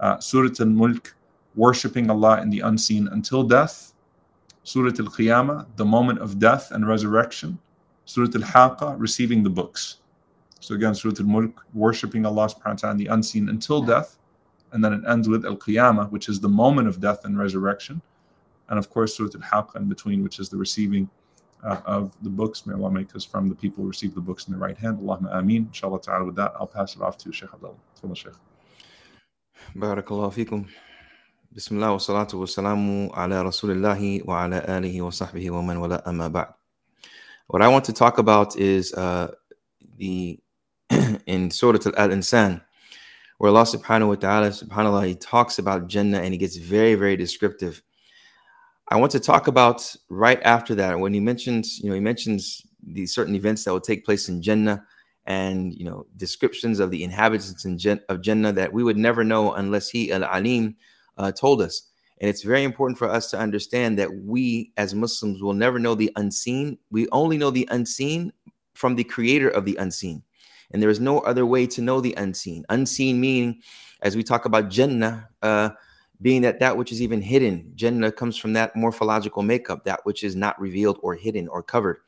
uh, 0.00 0.18
Surah 0.20 0.54
Al 0.60 0.66
Mulk, 0.66 1.14
worshipping 1.56 2.10
Allah 2.10 2.40
in 2.40 2.50
the 2.50 2.60
unseen 2.60 3.08
until 3.08 3.42
death. 3.42 3.92
Surat 4.62 4.98
Al 4.98 5.06
Qiyamah, 5.06 5.66
the 5.76 5.84
moment 5.84 6.20
of 6.20 6.38
death 6.38 6.70
and 6.70 6.86
resurrection. 6.86 7.58
Surat 8.06 8.34
Al 8.34 8.42
Haqqa, 8.42 8.94
receiving 8.98 9.42
the 9.42 9.50
books. 9.50 9.98
So 10.64 10.74
again, 10.74 10.94
Surah 10.94 11.14
Al 11.20 11.26
Mulk, 11.26 11.66
worshipping 11.74 12.24
Allah 12.24 12.46
subhanahu 12.46 12.64
wa 12.64 12.82
ta'ala 12.82 12.92
in 12.92 12.98
the 12.98 13.06
unseen 13.06 13.48
until 13.48 13.82
death. 13.82 14.16
And 14.72 14.82
then 14.82 14.92
it 14.92 15.02
ends 15.06 15.28
with 15.28 15.44
Al 15.44 15.56
Qiyamah, 15.56 16.10
which 16.10 16.28
is 16.28 16.40
the 16.40 16.48
moment 16.48 16.88
of 16.88 17.00
death 17.00 17.24
and 17.24 17.38
resurrection 17.38 18.00
and 18.68 18.78
of 18.78 18.90
course 18.90 19.16
Surah 19.16 19.30
Al-Haqq 19.34 19.76
in 19.76 19.88
between, 19.88 20.22
which 20.22 20.38
is 20.38 20.48
the 20.48 20.56
receiving 20.56 21.08
uh, 21.62 21.80
of 21.84 22.12
the 22.22 22.30
books. 22.30 22.66
May 22.66 22.74
Allah 22.74 22.90
make 22.90 23.14
us 23.14 23.24
from 23.24 23.48
the 23.48 23.54
people 23.54 23.82
who 23.82 23.88
receive 23.88 24.14
the 24.14 24.20
books 24.20 24.46
in 24.46 24.52
the 24.52 24.58
right 24.58 24.76
hand. 24.76 24.98
Allahumma 24.98 25.36
ameen. 25.36 25.66
Inshallah 25.66 26.00
ta'ala 26.00 26.24
with 26.24 26.36
that, 26.36 26.52
I'll 26.58 26.66
pass 26.66 26.96
it 26.96 27.02
off 27.02 27.18
to 27.18 27.32
Sheikh 27.32 27.50
Abdullah. 27.52 28.14
Sheikh. 28.14 28.32
Barakallahu. 29.76 30.68
Bismillah 31.52 31.92
wa 31.92 31.98
salatu 31.98 32.40
wa 32.40 32.46
salamu 32.46 33.10
ala 33.16 33.44
rasulillahi 33.44 34.24
wa 34.24 34.44
ala 34.44 34.60
alihi 34.60 35.00
wa 35.00 35.10
sahbihi 35.10 35.50
wa 35.50 35.62
man 35.62 35.80
wala 35.80 36.02
amma 36.04 36.28
ba'd. 36.28 36.52
What 37.46 37.62
I 37.62 37.68
want 37.68 37.84
to 37.84 37.92
talk 37.92 38.18
about 38.18 38.56
is 38.56 38.92
uh, 38.94 39.30
the 39.96 40.40
in 41.26 41.50
Surah 41.50 41.78
Al-Insan, 41.96 42.60
where 43.38 43.50
Allah 43.50 43.62
subhanahu 43.62 44.08
wa 44.08 44.14
ta'ala, 44.14 44.48
subhanAllah, 44.50 45.06
he 45.06 45.14
talks 45.14 45.58
about 45.58 45.88
Jannah 45.88 46.20
and 46.20 46.32
he 46.32 46.38
gets 46.38 46.56
very, 46.56 46.94
very 46.94 47.16
descriptive 47.16 47.82
I 48.88 48.96
want 48.96 49.12
to 49.12 49.20
talk 49.20 49.46
about 49.46 49.94
right 50.10 50.40
after 50.42 50.74
that 50.74 50.98
when 50.98 51.14
he 51.14 51.20
mentions, 51.20 51.80
you 51.80 51.88
know, 51.88 51.94
he 51.94 52.00
mentions 52.00 52.62
these 52.86 53.14
certain 53.14 53.34
events 53.34 53.64
that 53.64 53.72
will 53.72 53.80
take 53.80 54.04
place 54.04 54.28
in 54.28 54.42
Jannah 54.42 54.84
and, 55.26 55.74
you 55.74 55.86
know, 55.86 56.06
descriptions 56.18 56.80
of 56.80 56.90
the 56.90 57.02
inhabitants 57.02 57.64
in 57.64 57.78
Jen- 57.78 58.02
of 58.10 58.20
Jannah 58.20 58.52
that 58.52 58.72
we 58.72 58.84
would 58.84 58.98
never 58.98 59.24
know 59.24 59.54
unless 59.54 59.88
he, 59.88 60.12
Al 60.12 60.24
Alim, 60.24 60.76
uh, 61.16 61.32
told 61.32 61.62
us. 61.62 61.88
And 62.20 62.28
it's 62.28 62.42
very 62.42 62.62
important 62.62 62.98
for 62.98 63.08
us 63.08 63.30
to 63.30 63.38
understand 63.38 63.98
that 63.98 64.14
we 64.14 64.72
as 64.76 64.94
Muslims 64.94 65.42
will 65.42 65.54
never 65.54 65.78
know 65.78 65.94
the 65.94 66.12
unseen. 66.16 66.78
We 66.90 67.08
only 67.10 67.38
know 67.38 67.50
the 67.50 67.66
unseen 67.70 68.32
from 68.74 68.96
the 68.96 69.04
creator 69.04 69.48
of 69.48 69.64
the 69.64 69.76
unseen. 69.76 70.22
And 70.72 70.82
there 70.82 70.90
is 70.90 71.00
no 71.00 71.20
other 71.20 71.46
way 71.46 71.66
to 71.68 71.82
know 71.82 72.00
the 72.00 72.14
unseen. 72.14 72.64
Unseen 72.68 73.20
meaning, 73.20 73.60
as 74.02 74.16
we 74.16 74.22
talk 74.22 74.44
about 74.44 74.70
Jannah, 74.70 75.28
uh, 75.42 75.70
being 76.20 76.42
that 76.42 76.60
that 76.60 76.76
which 76.76 76.92
is 76.92 77.02
even 77.02 77.20
hidden, 77.20 77.72
Jannah 77.74 78.12
comes 78.12 78.36
from 78.36 78.52
that 78.54 78.74
morphological 78.76 79.42
makeup, 79.42 79.84
that 79.84 80.00
which 80.04 80.24
is 80.24 80.36
not 80.36 80.60
revealed 80.60 80.98
or 81.02 81.14
hidden 81.14 81.48
or 81.48 81.62
covered. 81.62 81.98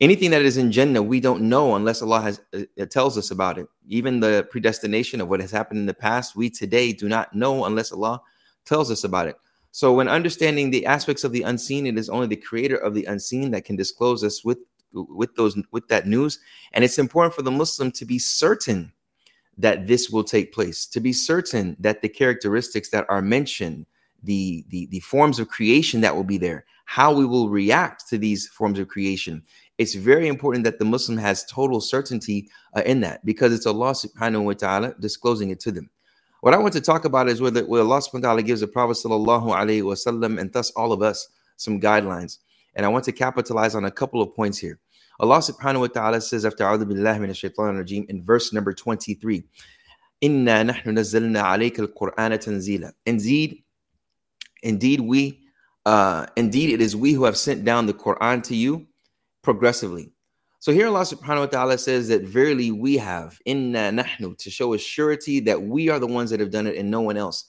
Anything 0.00 0.30
that 0.30 0.42
is 0.42 0.56
in 0.56 0.72
Jannah, 0.72 1.02
we 1.02 1.20
don't 1.20 1.42
know 1.42 1.74
unless 1.74 2.00
Allah 2.00 2.22
has 2.22 2.40
uh, 2.54 2.86
tells 2.86 3.18
us 3.18 3.30
about 3.30 3.58
it. 3.58 3.66
Even 3.86 4.18
the 4.18 4.46
predestination 4.50 5.20
of 5.20 5.28
what 5.28 5.40
has 5.40 5.50
happened 5.50 5.78
in 5.78 5.86
the 5.86 5.92
past, 5.92 6.34
we 6.34 6.48
today 6.48 6.92
do 6.92 7.06
not 7.08 7.34
know 7.34 7.66
unless 7.66 7.92
Allah 7.92 8.20
tells 8.64 8.90
us 8.90 9.04
about 9.04 9.28
it. 9.28 9.36
So, 9.72 9.92
when 9.92 10.08
understanding 10.08 10.70
the 10.70 10.86
aspects 10.86 11.22
of 11.22 11.32
the 11.32 11.42
unseen, 11.42 11.86
it 11.86 11.98
is 11.98 12.08
only 12.08 12.26
the 12.26 12.36
Creator 12.36 12.76
of 12.76 12.94
the 12.94 13.04
unseen 13.04 13.50
that 13.50 13.66
can 13.66 13.76
disclose 13.76 14.24
us 14.24 14.42
with 14.42 14.58
with 14.92 15.34
those 15.36 15.56
with 15.70 15.88
that 15.88 16.06
news. 16.06 16.38
And 16.72 16.84
it's 16.84 16.98
important 16.98 17.34
for 17.34 17.42
the 17.42 17.50
Muslim 17.50 17.90
to 17.92 18.04
be 18.04 18.18
certain 18.18 18.92
that 19.58 19.86
this 19.86 20.10
will 20.10 20.24
take 20.24 20.52
place, 20.52 20.86
to 20.86 21.00
be 21.00 21.12
certain 21.12 21.76
that 21.80 22.02
the 22.02 22.08
characteristics 22.08 22.90
that 22.90 23.04
are 23.08 23.20
mentioned, 23.20 23.86
the, 24.22 24.64
the, 24.68 24.86
the 24.86 25.00
forms 25.00 25.38
of 25.38 25.48
creation 25.48 26.00
that 26.00 26.16
will 26.16 26.24
be 26.24 26.38
there, 26.38 26.64
how 26.86 27.12
we 27.12 27.24
will 27.24 27.48
react 27.48 28.08
to 28.08 28.18
these 28.18 28.48
forms 28.48 28.78
of 28.78 28.88
creation. 28.88 29.42
It's 29.78 29.94
very 29.94 30.28
important 30.28 30.64
that 30.64 30.78
the 30.78 30.84
Muslim 30.84 31.18
has 31.18 31.44
total 31.44 31.80
certainty 31.80 32.48
uh, 32.74 32.82
in 32.84 33.00
that 33.00 33.24
because 33.24 33.52
it's 33.52 33.66
Allah 33.66 33.92
subhanahu 33.92 34.44
wa 34.44 34.52
ta'ala 34.54 34.94
disclosing 34.98 35.50
it 35.50 35.60
to 35.60 35.70
them. 35.70 35.90
What 36.40 36.54
I 36.54 36.58
want 36.58 36.72
to 36.72 36.80
talk 36.80 37.04
about 37.04 37.28
is 37.28 37.40
whether, 37.40 37.64
where 37.64 37.82
Allah 37.82 38.00
subhanahu 38.00 38.14
wa 38.14 38.28
ta'ala 38.28 38.42
gives 38.42 38.60
the 38.60 38.66
Prophet 38.66 38.96
sallallahu 38.96 39.54
alaihi 39.54 39.82
wasallam 39.82 40.40
and 40.40 40.52
thus 40.52 40.70
all 40.72 40.92
of 40.92 41.02
us 41.02 41.28
some 41.56 41.80
guidelines. 41.80 42.38
And 42.80 42.86
I 42.86 42.88
want 42.88 43.04
to 43.04 43.12
capitalize 43.12 43.74
on 43.74 43.84
a 43.84 43.90
couple 43.90 44.22
of 44.22 44.34
points 44.34 44.56
here. 44.56 44.78
Allah 45.20 45.40
subhanahu 45.40 45.80
wa 45.80 45.86
ta'ala 45.88 46.18
says 46.22 46.46
after 46.46 46.64
A'udhu 46.64 46.84
Billahi 46.90 47.18
Minash 47.18 47.36
Shaitan 47.36 47.76
Rajim 47.76 48.08
in 48.08 48.24
verse 48.24 48.54
number 48.54 48.72
23, 48.72 49.44
Inna 50.22 50.64
nahnu 50.64 51.78
al-Qur'ana. 51.78 52.92
Indeed, 53.04 53.64
indeed 54.62 55.00
we, 55.02 55.40
uh, 55.84 56.24
indeed 56.38 56.70
it 56.70 56.80
is 56.80 56.96
we 56.96 57.12
who 57.12 57.24
have 57.24 57.36
sent 57.36 57.66
down 57.66 57.84
the 57.84 57.92
Quran 57.92 58.42
to 58.44 58.56
you 58.56 58.86
progressively. 59.42 60.10
So 60.60 60.72
here 60.72 60.86
Allah 60.86 61.00
subhanahu 61.00 61.40
wa 61.40 61.46
ta'ala 61.48 61.76
says 61.76 62.08
that 62.08 62.22
verily 62.22 62.70
we 62.70 62.96
have 62.96 63.38
inna 63.44 63.90
nahnu 63.92 64.38
to 64.38 64.50
show 64.50 64.72
a 64.72 64.78
surety 64.78 65.40
that 65.40 65.60
we 65.60 65.90
are 65.90 65.98
the 65.98 66.06
ones 66.06 66.30
that 66.30 66.40
have 66.40 66.50
done 66.50 66.66
it 66.66 66.76
and 66.76 66.90
no 66.90 67.02
one 67.02 67.18
else. 67.18 67.44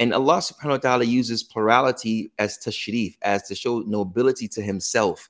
And 0.00 0.14
Allah 0.14 0.38
subhanahu 0.38 0.70
wa 0.70 0.76
ta'ala 0.78 1.04
uses 1.04 1.42
plurality 1.44 2.32
as 2.38 2.58
tashrif, 2.58 3.16
as 3.20 3.46
to 3.48 3.54
show 3.54 3.80
nobility 3.80 4.48
to 4.48 4.62
himself. 4.62 5.28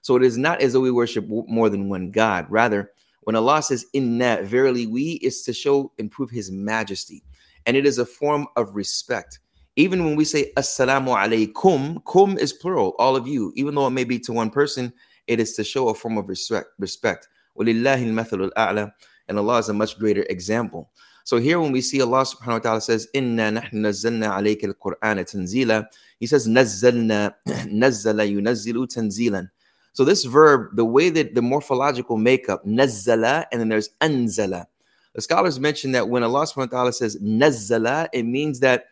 So 0.00 0.16
it 0.16 0.22
is 0.22 0.38
not 0.38 0.62
as 0.62 0.72
though 0.72 0.80
we 0.80 0.92
worship 0.92 1.28
more 1.28 1.68
than 1.68 1.88
one 1.88 2.10
God. 2.10 2.46
Rather, 2.48 2.92
when 3.22 3.36
Allah 3.36 3.62
says, 3.62 3.86
Inna, 3.92 4.42
verily 4.42 4.86
we, 4.86 5.12
is 5.22 5.42
to 5.42 5.52
show 5.52 5.92
and 5.98 6.10
prove 6.10 6.30
His 6.30 6.50
majesty. 6.50 7.22
And 7.66 7.76
it 7.76 7.86
is 7.86 7.98
a 7.98 8.06
form 8.06 8.46
of 8.56 8.74
respect. 8.74 9.38
Even 9.76 10.04
when 10.04 10.16
we 10.16 10.24
say, 10.24 10.52
Assalamu 10.56 11.16
alaykum, 11.16 12.04
kum 12.04 12.36
is 12.38 12.52
plural, 12.52 12.94
all 12.98 13.16
of 13.16 13.26
you. 13.26 13.52
Even 13.56 13.74
though 13.74 13.86
it 13.86 13.90
may 13.90 14.04
be 14.04 14.18
to 14.20 14.32
one 14.32 14.50
person, 14.50 14.92
it 15.28 15.40
is 15.40 15.54
to 15.54 15.64
show 15.64 15.88
a 15.88 15.94
form 15.94 16.18
of 16.18 16.28
respect. 16.28 16.66
respect. 16.78 17.28
And 17.56 19.38
Allah 19.38 19.58
is 19.58 19.68
a 19.68 19.74
much 19.74 19.98
greater 19.98 20.24
example. 20.28 20.90
So 21.24 21.38
here 21.38 21.60
when 21.60 21.72
we 21.72 21.80
see 21.80 22.02
Allah 22.02 22.22
subhanahu 22.22 22.54
wa 22.54 22.58
ta'ala 22.58 22.80
says, 22.80 23.08
Inna 23.14 23.50
nahnu 23.50 23.72
nazzalna 23.74 24.30
alayka 24.30 24.64
al-Qur'ana 24.64 25.24
tanzila, 25.24 25.86
He 26.18 26.26
says, 26.26 26.48
Nazzalna, 26.48 27.34
nazzala 27.46 28.28
yunazzilu 28.30 28.86
tanzilan. 28.86 29.48
So 29.92 30.04
this 30.04 30.24
verb, 30.24 30.74
the 30.74 30.84
way 30.84 31.10
that 31.10 31.34
the 31.34 31.42
morphological 31.42 32.16
makeup, 32.16 32.64
nazzala, 32.66 33.44
and 33.52 33.60
then 33.60 33.68
there's 33.68 33.90
anzala. 34.00 34.66
The 35.14 35.20
scholars 35.20 35.60
mention 35.60 35.92
that 35.92 36.08
when 36.08 36.22
Allah 36.22 36.46
subhanahu 36.46 36.72
wa 36.72 36.78
ta'ala 36.78 36.92
says 36.92 37.18
nazzala, 37.22 38.08
it 38.12 38.24
means 38.24 38.60
that 38.60 38.86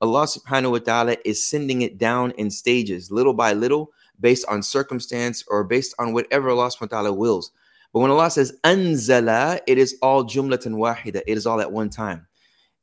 Allah 0.00 0.26
subhanahu 0.26 0.72
wa 0.72 0.78
ta'ala 0.78 1.16
is 1.24 1.46
sending 1.46 1.82
it 1.82 1.98
down 1.98 2.32
in 2.32 2.50
stages, 2.50 3.10
little 3.10 3.34
by 3.34 3.52
little, 3.52 3.92
based 4.20 4.46
on 4.48 4.62
circumstance 4.62 5.44
or 5.48 5.64
based 5.64 5.94
on 5.98 6.12
whatever 6.12 6.50
Allah 6.50 6.68
subhanahu 6.68 6.92
wa 6.92 6.98
ta'ala 7.02 7.12
wills. 7.12 7.52
But 7.96 8.00
when 8.00 8.10
Allah 8.10 8.30
says 8.30 8.52
anzala, 8.62 9.58
it 9.66 9.78
is 9.78 9.96
all 10.02 10.22
jumlatan 10.22 10.74
wahida. 10.74 11.22
It 11.26 11.38
is 11.38 11.46
all 11.46 11.62
at 11.62 11.72
one 11.72 11.88
time. 11.88 12.26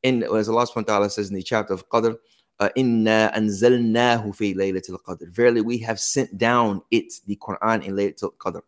And 0.04 0.24
as 0.24 0.50
Allah 0.50 0.66
subhanahu 0.66 0.88
wa 0.88 0.94
ta'ala 0.94 1.10
says 1.12 1.30
in 1.30 1.36
the 1.36 1.44
chapter 1.44 1.72
of 1.72 1.88
Qadr, 1.88 2.16
uh, 2.60 2.70
inna 2.76 3.32
anzalnahu 3.36 4.36
fi 4.36 4.56
laylatil 4.56 4.98
qadr. 5.08 5.30
Verily, 5.30 5.62
we 5.62 5.78
have 5.78 6.00
sent 6.00 6.36
down 6.40 6.82
it, 6.90 7.14
the 7.28 7.36
Quran, 7.36 7.86
in 7.86 7.94
laylatil 7.94 8.34
qadr. 8.38 8.62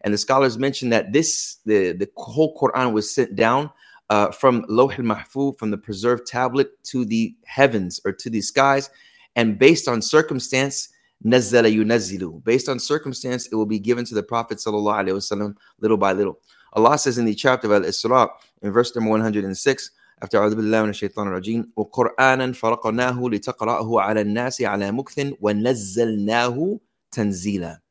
And 0.00 0.14
the 0.14 0.16
scholars 0.16 0.56
mention 0.56 0.88
that 0.88 1.12
this, 1.12 1.58
the, 1.66 1.92
the 1.92 2.08
whole 2.16 2.56
Quran 2.58 2.94
was 2.94 3.14
sent 3.14 3.36
down 3.36 3.68
uh, 4.08 4.30
from 4.30 4.64
Lawh 4.70 4.92
al-Mahfuz, 4.92 5.58
from 5.58 5.70
the 5.70 5.76
preserved 5.76 6.26
tablet 6.26 6.82
to 6.84 7.04
the 7.04 7.34
heavens 7.44 8.00
or 8.06 8.12
to 8.12 8.30
the 8.30 8.40
skies. 8.40 8.88
And 9.36 9.58
based 9.58 9.86
on 9.86 10.00
circumstance, 10.00 10.88
nazzala 11.23 11.73
yunazzilu. 11.73 12.43
Based 12.43 12.69
on 12.69 12.79
circumstance, 12.79 13.47
it 13.47 13.55
will 13.55 13.65
be 13.65 13.79
given 13.79 14.05
to 14.05 14.15
the 14.15 14.23
Prophet 14.23 14.57
sallallahu 14.57 15.07
alaihi 15.07 15.15
wasallam 15.15 15.55
little 15.79 15.97
by 15.97 16.13
little. 16.13 16.39
Allah 16.73 16.97
says 16.97 17.17
in 17.17 17.25
the 17.25 17.35
chapter 17.35 17.67
of 17.67 17.83
Al-Isra, 17.83 18.29
in 18.61 18.71
verse 18.71 18.95
number 18.95 19.11
106, 19.11 19.91
after 20.21 20.37
أعوذ 20.37 20.55
بالله 20.55 20.83
من 20.83 20.89
الشيطان 20.89 21.27
الرجيم 21.27 21.71
وقرآنا 21.75 22.53
فرقناه 22.53 23.29
لتقرأه 23.29 24.01
على 24.01 24.21
الناس 24.21 24.61
على 24.61 24.91
مكث 24.91 25.33
ونزلناه 25.41 26.79
تنزيلا 27.11 27.81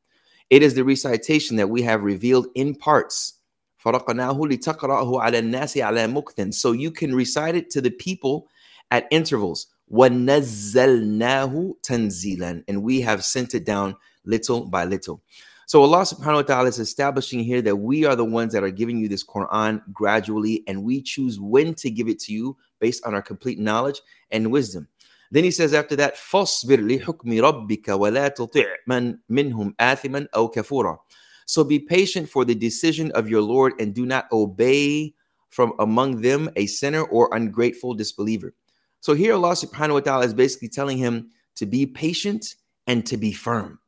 It 0.50 0.62
is 0.62 0.75
the 0.75 0.84
recitation 0.84 1.56
that 1.56 1.68
we 1.68 1.82
have 1.82 2.02
revealed 2.02 2.46
in 2.54 2.75
parts 2.75 3.40
فرقناه 3.76 4.40
لتقرأه 4.46 5.20
على 5.20 5.38
الناس 5.38 5.78
على 5.78 6.06
مكث 6.06 6.54
So 6.54 6.73
you 6.73 6.90
can 6.90 7.14
recite 7.14 7.54
it 7.54 7.70
to 7.70 7.80
the 7.80 7.90
people 7.90 8.49
at 8.90 9.06
intervals 9.11 9.66
وَنَزَّلْنَاهُ 9.92 11.75
تَنزِيلًا 11.82 12.64
And 12.68 12.82
we 12.82 13.00
have 13.00 13.25
sent 13.25 13.54
it 13.54 13.64
down 13.64 13.96
little 14.25 14.66
by 14.66 14.84
little. 14.84 15.23
So 15.66 15.82
Allah 15.82 16.02
subhanahu 16.02 16.34
wa 16.34 16.42
ta'ala 16.42 16.68
is 16.68 16.78
establishing 16.78 17.42
here 17.42 17.62
that 17.62 17.76
we 17.76 18.04
are 18.04 18.16
the 18.16 18.25
ones 18.25 18.52
that 18.52 18.62
are 18.62 18.70
giving 18.70 18.99
you 18.99 19.08
this 19.08 19.25
Quran 19.25 19.80
gradually, 19.92 20.62
and 20.66 20.84
we 20.84 21.00
choose 21.00 21.40
when 21.40 21.75
to 21.76 21.90
give 21.90 22.08
it 22.08 22.18
to 22.20 22.32
you 22.32 22.56
based 22.80 23.04
on 23.06 23.14
our 23.14 23.23
complete 23.23 23.58
knowledge 23.58 24.00
and 24.30 24.50
wisdom. 24.50 24.88
Then 25.30 25.42
he 25.42 25.50
says 25.50 25.73
after 25.73 25.96
that, 25.96 26.16
فَاصْبِرْ 26.16 27.00
لِحُكْمِ 27.00 27.25
رَبِّكَ 27.25 27.84
وَلَا 27.84 28.37
تُطِعْ 28.37 28.66
مَنْ 28.88 29.18
مِنْهُمْ 29.30 29.75
آثِمًا 29.76 30.28
أَوْ 30.34 30.54
كَفُورًا 30.54 30.99
So 31.46 31.64
be 31.64 31.78
patient 31.78 32.28
for 32.28 32.44
the 32.44 32.54
decision 32.54 33.11
of 33.12 33.28
your 33.28 33.40
Lord 33.42 33.73
and 33.80 33.94
do 33.94 34.04
not 34.04 34.30
obey 34.32 35.14
from 35.49 35.73
among 35.78 36.20
them 36.20 36.50
a 36.56 36.66
sinner 36.66 37.02
or 37.04 37.34
ungrateful 37.34 37.94
disbeliever. 37.94 38.54
So 39.01 39.13
here 39.13 39.34
Allah 39.34 39.51
subhanahu 39.51 39.94
wa 39.94 40.00
ta'ala 40.01 40.25
is 40.25 40.34
basically 40.34 40.70
telling 40.70 40.98
him 40.98 41.29
to 41.56 41.65
be 41.65 41.86
patient 41.86 42.56
and 42.88 43.06
to 43.06 43.18
be 43.18 43.32
firm. 43.32 43.79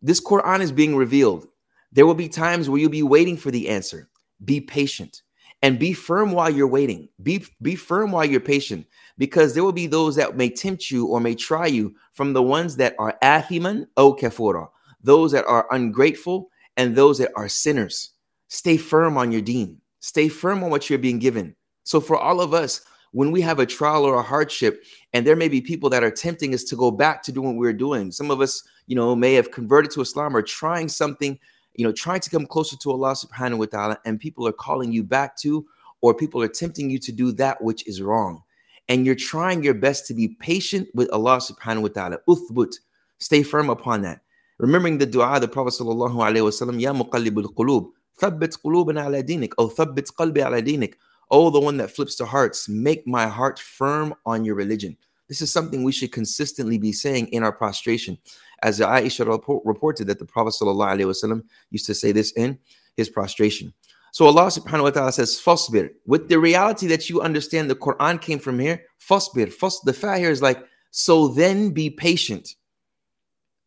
This 0.00 0.20
Quran 0.20 0.60
is 0.60 0.72
being 0.72 0.96
revealed. 0.96 1.48
There 1.92 2.06
will 2.06 2.14
be 2.14 2.28
times 2.28 2.68
where 2.68 2.80
you'll 2.80 2.90
be 2.90 3.02
waiting 3.02 3.36
for 3.36 3.50
the 3.50 3.68
answer. 3.68 4.08
Be 4.44 4.60
patient 4.60 5.22
and 5.62 5.78
be 5.78 5.92
firm 5.92 6.32
while 6.32 6.50
you're 6.50 6.68
waiting. 6.68 7.08
Be, 7.22 7.44
be 7.62 7.74
firm 7.74 8.12
while 8.12 8.24
you're 8.24 8.40
patient 8.40 8.86
because 9.16 9.54
there 9.54 9.64
will 9.64 9.72
be 9.72 9.86
those 9.86 10.14
that 10.16 10.36
may 10.36 10.50
tempt 10.50 10.90
you 10.90 11.06
or 11.06 11.20
may 11.20 11.34
try 11.34 11.66
you 11.66 11.94
from 12.12 12.32
the 12.32 12.42
ones 12.42 12.76
that 12.76 12.94
are 12.98 13.18
athiman 13.22 13.86
o 13.96 14.14
kafura, 14.14 14.68
those 15.02 15.32
that 15.32 15.46
are 15.46 15.66
ungrateful 15.72 16.48
and 16.76 16.94
those 16.94 17.18
that 17.18 17.32
are 17.36 17.48
sinners. 17.48 18.10
Stay 18.48 18.76
firm 18.76 19.16
on 19.16 19.32
your 19.32 19.42
deen. 19.42 19.80
Stay 20.00 20.28
firm 20.28 20.62
on 20.62 20.70
what 20.70 20.88
you're 20.88 20.98
being 20.98 21.18
given. 21.18 21.56
So 21.82 22.00
for 22.00 22.16
all 22.16 22.40
of 22.40 22.54
us, 22.54 22.82
when 23.12 23.30
we 23.30 23.40
have 23.40 23.58
a 23.58 23.66
trial 23.66 24.04
or 24.04 24.16
a 24.16 24.22
hardship, 24.22 24.84
and 25.12 25.26
there 25.26 25.36
may 25.36 25.48
be 25.48 25.60
people 25.60 25.90
that 25.90 26.04
are 26.04 26.10
tempting 26.10 26.54
us 26.54 26.64
to 26.64 26.76
go 26.76 26.90
back 26.90 27.22
to 27.22 27.32
doing 27.32 27.48
what 27.48 27.56
we're 27.56 27.72
doing. 27.72 28.10
Some 28.12 28.30
of 28.30 28.40
us 28.40 28.62
you 28.88 28.96
know, 28.96 29.14
may 29.14 29.34
have 29.34 29.52
converted 29.52 29.92
to 29.92 30.00
Islam 30.00 30.34
or 30.34 30.42
trying 30.42 30.88
something, 30.88 31.38
you 31.74 31.84
know, 31.84 31.92
trying 31.92 32.20
to 32.20 32.30
come 32.30 32.46
closer 32.46 32.76
to 32.78 32.90
Allah 32.90 33.12
subhanahu 33.12 33.58
wa 33.58 33.66
ta'ala, 33.66 33.98
and 34.04 34.18
people 34.18 34.48
are 34.48 34.52
calling 34.52 34.90
you 34.90 35.04
back 35.04 35.36
to, 35.38 35.64
or 36.00 36.14
people 36.14 36.42
are 36.42 36.48
tempting 36.48 36.90
you 36.90 36.98
to 36.98 37.12
do 37.12 37.30
that 37.32 37.62
which 37.62 37.86
is 37.86 38.02
wrong. 38.02 38.42
And 38.88 39.04
you're 39.04 39.14
trying 39.14 39.62
your 39.62 39.74
best 39.74 40.06
to 40.06 40.14
be 40.14 40.28
patient 40.40 40.88
with 40.94 41.12
Allah 41.12 41.36
subhanahu 41.36 41.82
wa 41.82 41.88
ta'ala. 41.88 42.18
Uthbut, 42.26 42.74
stay 43.18 43.42
firm 43.42 43.68
upon 43.68 44.00
that. 44.02 44.22
Remembering 44.58 44.98
the 44.98 45.06
dua 45.06 45.38
the 45.38 45.46
Prophet 45.46 45.74
sallallahu 45.74 46.16
alaihi 46.16 46.48
wasallam, 46.48 46.80
Ya 46.80 46.92
muqallibul 46.94 47.54
qulub, 47.54 47.90
thabbit 48.20 48.58
qulubana 48.62 49.04
ala 49.04 49.22
dinik, 49.22 49.52
or 49.58 49.68
thabbit 49.68 50.10
qalbi 50.14 50.44
ala 50.44 50.62
dinik. 50.62 50.94
Oh, 51.31 51.49
the 51.49 51.59
one 51.59 51.77
that 51.77 51.91
flips 51.91 52.15
the 52.15 52.25
hearts, 52.25 52.69
make 52.69 53.07
my 53.07 53.27
heart 53.27 53.59
firm 53.59 54.13
on 54.25 54.45
your 54.45 54.55
religion. 54.55 54.95
This 55.27 55.41
is 55.41 55.51
something 55.51 55.83
we 55.83 55.91
should 55.91 56.11
consistently 56.11 56.77
be 56.77 56.91
saying 56.91 57.27
in 57.27 57.43
our 57.43 57.51
prostration. 57.51 58.17
As 58.61 58.79
Aisha 58.79 59.27
report, 59.27 59.65
reported 59.65 60.07
that 60.07 60.19
the 60.19 60.25
Prophet 60.25 60.53
ﷺ 60.61 61.43
used 61.71 61.85
to 61.87 61.95
say 61.95 62.11
this 62.11 62.31
in 62.33 62.59
his 62.97 63.09
prostration. 63.09 63.73
So 64.11 64.27
Allah 64.27 64.45
subhanahu 64.45 64.83
wa 64.83 64.89
ta'ala 64.91 65.11
says, 65.11 65.41
Fasbir. 65.43 65.89
With 66.05 66.29
the 66.29 66.37
reality 66.37 66.85
that 66.87 67.09
you 67.09 67.21
understand 67.21 67.67
the 67.67 67.75
Quran 67.75 68.21
came 68.21 68.37
from 68.37 68.59
here, 68.59 68.83
Fasbir. 69.01 69.51
Fas, 69.51 69.79
the 69.79 69.93
fa 69.93 70.17
here 70.19 70.29
is 70.29 70.41
like, 70.41 70.63
so 70.91 71.29
then 71.29 71.71
be 71.71 71.89
patient. 71.89 72.55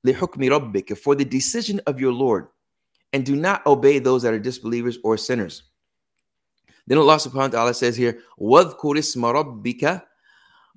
لِحُكْمِ 0.07 0.37
رَبِّكَ 0.37 0.97
For 0.99 1.17
the 1.17 1.25
decision 1.25 1.81
of 1.89 1.99
your 1.99 2.13
Lord. 2.13 2.47
And 3.13 3.27
do 3.27 3.35
not 3.35 3.67
obey 3.67 3.99
those 3.99 4.23
that 4.23 4.35
are 4.35 4.39
disbelievers 4.39 4.99
or 5.03 5.17
sinners. 5.17 5.65
Then 6.91 6.99
Allah 6.99 7.17
subhanahu 7.17 7.35
wa 7.35 7.49
ta'ala 7.49 7.75
says 7.75 7.97
here, 7.97 8.21
وَذْكُرِ 8.41 8.77
اسْمَ 8.79 9.23
رَبِّكَ 9.23 10.03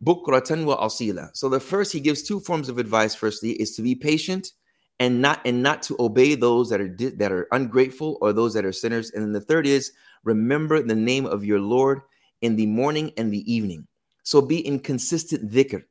bukratan 0.04 0.66
wa 0.66 0.78
asila. 0.86 1.30
So 1.36 1.50
the 1.50 1.60
first 1.60 1.92
he 1.92 2.00
gives 2.00 2.24
two 2.24 2.40
forms 2.40 2.70
of 2.70 2.78
advice. 2.78 3.16
Firstly, 3.16 3.52
is 3.52 3.76
to 3.76 3.82
be 3.82 3.96
patient 3.96 4.54
and 5.00 5.22
not 5.22 5.42
and 5.46 5.64
not 5.64 5.82
to 5.84 5.96
obey 6.00 6.36
those 6.36 6.70
that 6.70 6.82
are 6.82 6.90
that 6.90 7.32
are 7.32 7.48
ungrateful 7.52 8.18
or 8.22 8.34
those 8.34 8.54
that 8.54 8.66
are 8.66 8.72
sinners. 8.72 9.12
And 9.12 9.24
then 9.24 9.34
the 9.34 9.42
third 9.42 9.68
is 9.68 9.92
remember 10.24 10.82
the 10.82 10.96
name 10.96 11.26
of 11.26 11.46
your 11.46 11.60
Lord 11.60 12.02
in 12.42 12.56
the 12.56 12.66
morning 12.66 13.12
and 13.18 13.32
the 13.32 13.52
evening. 13.52 13.88
So 14.24 14.42
be 14.42 14.66
in 14.66 14.80
consistent 14.80 15.52
dhikr. 15.52 15.84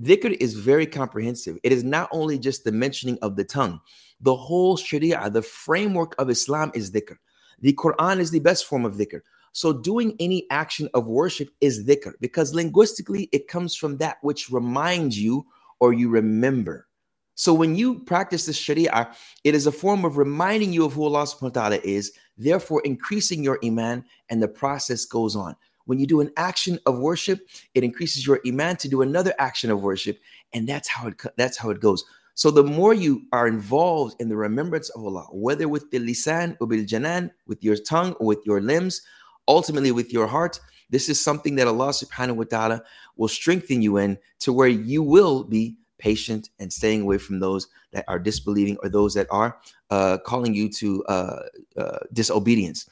Dhikr 0.00 0.36
is 0.40 0.54
very 0.54 0.86
comprehensive. 0.86 1.58
It 1.62 1.72
is 1.72 1.84
not 1.84 2.08
only 2.12 2.38
just 2.38 2.64
the 2.64 2.72
mentioning 2.72 3.18
of 3.20 3.36
the 3.36 3.44
tongue. 3.44 3.80
The 4.20 4.34
whole 4.34 4.76
Sharia, 4.76 5.28
the 5.30 5.42
framework 5.42 6.14
of 6.18 6.30
Islam 6.30 6.70
is 6.74 6.90
dhikr. 6.90 7.16
The 7.60 7.74
Quran 7.74 8.20
is 8.20 8.30
the 8.30 8.38
best 8.38 8.66
form 8.66 8.84
of 8.84 8.94
dhikr. 8.94 9.20
So, 9.55 9.71
doing 9.71 10.17
any 10.19 10.45
action 10.51 10.89
of 10.93 11.07
worship 11.07 11.47
is 11.61 11.85
dhikr 11.85 12.11
because 12.19 12.53
linguistically 12.53 13.29
it 13.31 13.47
comes 13.47 13.73
from 13.73 13.95
that 13.99 14.17
which 14.21 14.49
reminds 14.49 15.17
you 15.17 15.45
or 15.79 15.93
you 15.93 16.09
remember. 16.09 16.89
So, 17.35 17.53
when 17.53 17.73
you 17.73 17.99
practice 17.99 18.45
the 18.45 18.51
sharia, 18.51 19.13
it 19.45 19.55
is 19.55 19.65
a 19.65 19.71
form 19.71 20.03
of 20.03 20.17
reminding 20.17 20.73
you 20.73 20.83
of 20.83 20.91
who 20.91 21.05
Allah 21.05 21.23
subhanahu 21.23 21.55
wa 21.55 21.61
ta'ala 21.61 21.79
is, 21.85 22.11
therefore 22.37 22.81
increasing 22.83 23.45
your 23.45 23.57
iman, 23.63 24.03
and 24.29 24.43
the 24.43 24.49
process 24.49 25.05
goes 25.05 25.37
on. 25.37 25.55
When 25.85 25.99
you 25.99 26.05
do 26.05 26.19
an 26.19 26.31
action 26.35 26.77
of 26.85 26.99
worship, 26.99 27.47
it 27.75 27.85
increases 27.85 28.27
your 28.27 28.41
iman 28.45 28.75
to 28.75 28.89
do 28.89 29.03
another 29.03 29.33
action 29.39 29.71
of 29.71 29.81
worship, 29.81 30.19
and 30.51 30.67
that's 30.67 30.89
how 30.89 31.07
it 31.07 31.21
that's 31.37 31.55
how 31.55 31.69
it 31.69 31.79
goes. 31.79 32.03
So 32.33 32.51
the 32.51 32.65
more 32.65 32.93
you 32.93 33.21
are 33.31 33.47
involved 33.47 34.17
in 34.19 34.27
the 34.27 34.35
remembrance 34.35 34.89
of 34.89 35.05
Allah, 35.05 35.27
whether 35.31 35.69
with 35.69 35.89
the 35.91 35.99
lisan 35.99 36.57
or 36.59 36.67
bil 36.67 36.83
janan, 36.83 37.31
with 37.47 37.63
your 37.63 37.77
tongue 37.77 38.11
or 38.19 38.27
with 38.27 38.45
your 38.45 38.59
limbs, 38.59 39.01
ultimately 39.47 39.91
with 39.91 40.11
your 40.11 40.27
heart, 40.27 40.59
this 40.89 41.09
is 41.09 41.21
something 41.21 41.55
that 41.55 41.67
Allah 41.67 41.89
subhanahu 41.89 42.35
wa 42.35 42.43
ta'ala 42.43 42.83
will 43.17 43.27
strengthen 43.27 43.81
you 43.81 43.97
in 43.97 44.17
to 44.39 44.53
where 44.53 44.67
you 44.67 45.01
will 45.01 45.43
be 45.43 45.75
patient 45.97 46.49
and 46.59 46.71
staying 46.71 47.01
away 47.01 47.17
from 47.17 47.39
those 47.39 47.67
that 47.91 48.05
are 48.07 48.19
disbelieving 48.19 48.77
or 48.83 48.89
those 48.89 49.13
that 49.13 49.27
are 49.31 49.57
uh, 49.89 50.17
calling 50.25 50.53
you 50.53 50.69
to 50.69 51.03
uh, 51.05 51.43
uh, 51.77 51.99
disobedience. 52.13 52.87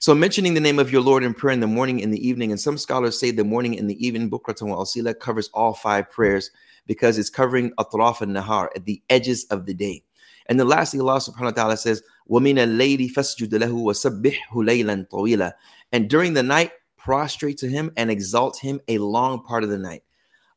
So, 0.00 0.14
mentioning 0.14 0.54
the 0.54 0.60
name 0.60 0.78
of 0.78 0.90
your 0.90 1.00
Lord 1.00 1.22
in 1.22 1.32
prayer 1.32 1.54
in 1.54 1.60
the 1.60 1.66
morning 1.66 2.02
and 2.02 2.12
the 2.12 2.26
evening, 2.26 2.50
and 2.50 2.60
some 2.60 2.76
scholars 2.76 3.18
say 3.18 3.30
the 3.30 3.44
morning 3.44 3.78
and 3.78 3.88
the 3.88 4.04
evening, 4.04 4.30
Bukratan 4.30 4.68
wa 4.68 4.76
Asila 4.76 5.18
covers 5.18 5.48
all 5.54 5.74
five 5.74 6.10
prayers 6.10 6.50
because 6.86 7.18
it's 7.18 7.30
covering 7.30 7.70
atraf 7.78 8.18
nahar 8.18 8.68
at 8.74 8.84
the 8.84 9.00
edges 9.10 9.44
of 9.44 9.66
the 9.66 9.74
day. 9.74 10.02
And 10.46 10.58
then 10.58 10.66
lastly, 10.66 10.98
Allah 10.98 11.18
subhanahu 11.18 11.42
wa 11.44 11.50
ta'ala 11.50 11.76
says, 11.76 12.02
وَمِنَ 12.29 12.57
اللَّيْلِ 12.57 13.11
فَاسْجُدْ 13.13 13.49
لَهُ 13.49 13.71
وَسَبِّحْهُ 13.71 14.53
لَيْلًا 14.53 15.07
طَوِيلًا 15.09 15.53
And 15.91 16.09
during 16.09 16.33
the 16.33 16.43
night, 16.43 16.71
prostrate 16.97 17.57
to 17.59 17.67
him 17.69 17.91
and 17.95 18.11
exalt 18.11 18.59
him 18.59 18.81
a 18.87 18.97
long 18.97 19.41
part 19.43 19.63
of 19.63 19.69
the 19.69 19.77
night. 19.77 20.03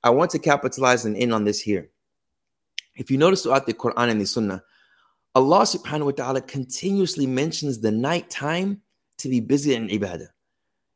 I 0.02 0.10
want 0.10 0.30
to 0.32 0.38
capitalize 0.38 1.04
and 1.04 1.16
end 1.16 1.32
on 1.32 1.44
this 1.44 1.60
here. 1.60 1.90
If 2.96 3.10
you 3.10 3.18
notice 3.18 3.44
throughout 3.44 3.66
the 3.66 3.74
Quran 3.74 4.10
and 4.10 4.20
the 4.20 4.26
Sunnah, 4.26 4.62
Allah 5.34 5.62
subhanahu 5.62 6.06
wa 6.06 6.10
ta'ala 6.10 6.40
continuously 6.40 7.26
mentions 7.26 7.78
the 7.78 7.92
night 7.92 8.28
time 8.30 8.82
to 9.18 9.28
be 9.28 9.38
busy 9.38 9.74
in 9.74 9.88
ibadah. 9.88 10.28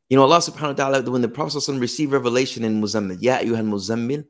You 0.08 0.16
know, 0.16 0.24
Allah 0.24 0.38
subhanahu 0.38 0.78
wa 0.78 1.00
ta'ala, 1.00 1.10
when 1.10 1.22
the 1.22 1.28
Prophet 1.28 1.66
received 1.68 2.12
revelation 2.12 2.64
in 2.64 2.82
Muzammil, 2.82 3.18
Ya 3.20 3.38
ayyuhan 3.38 3.68
Muzammil, 3.70 4.24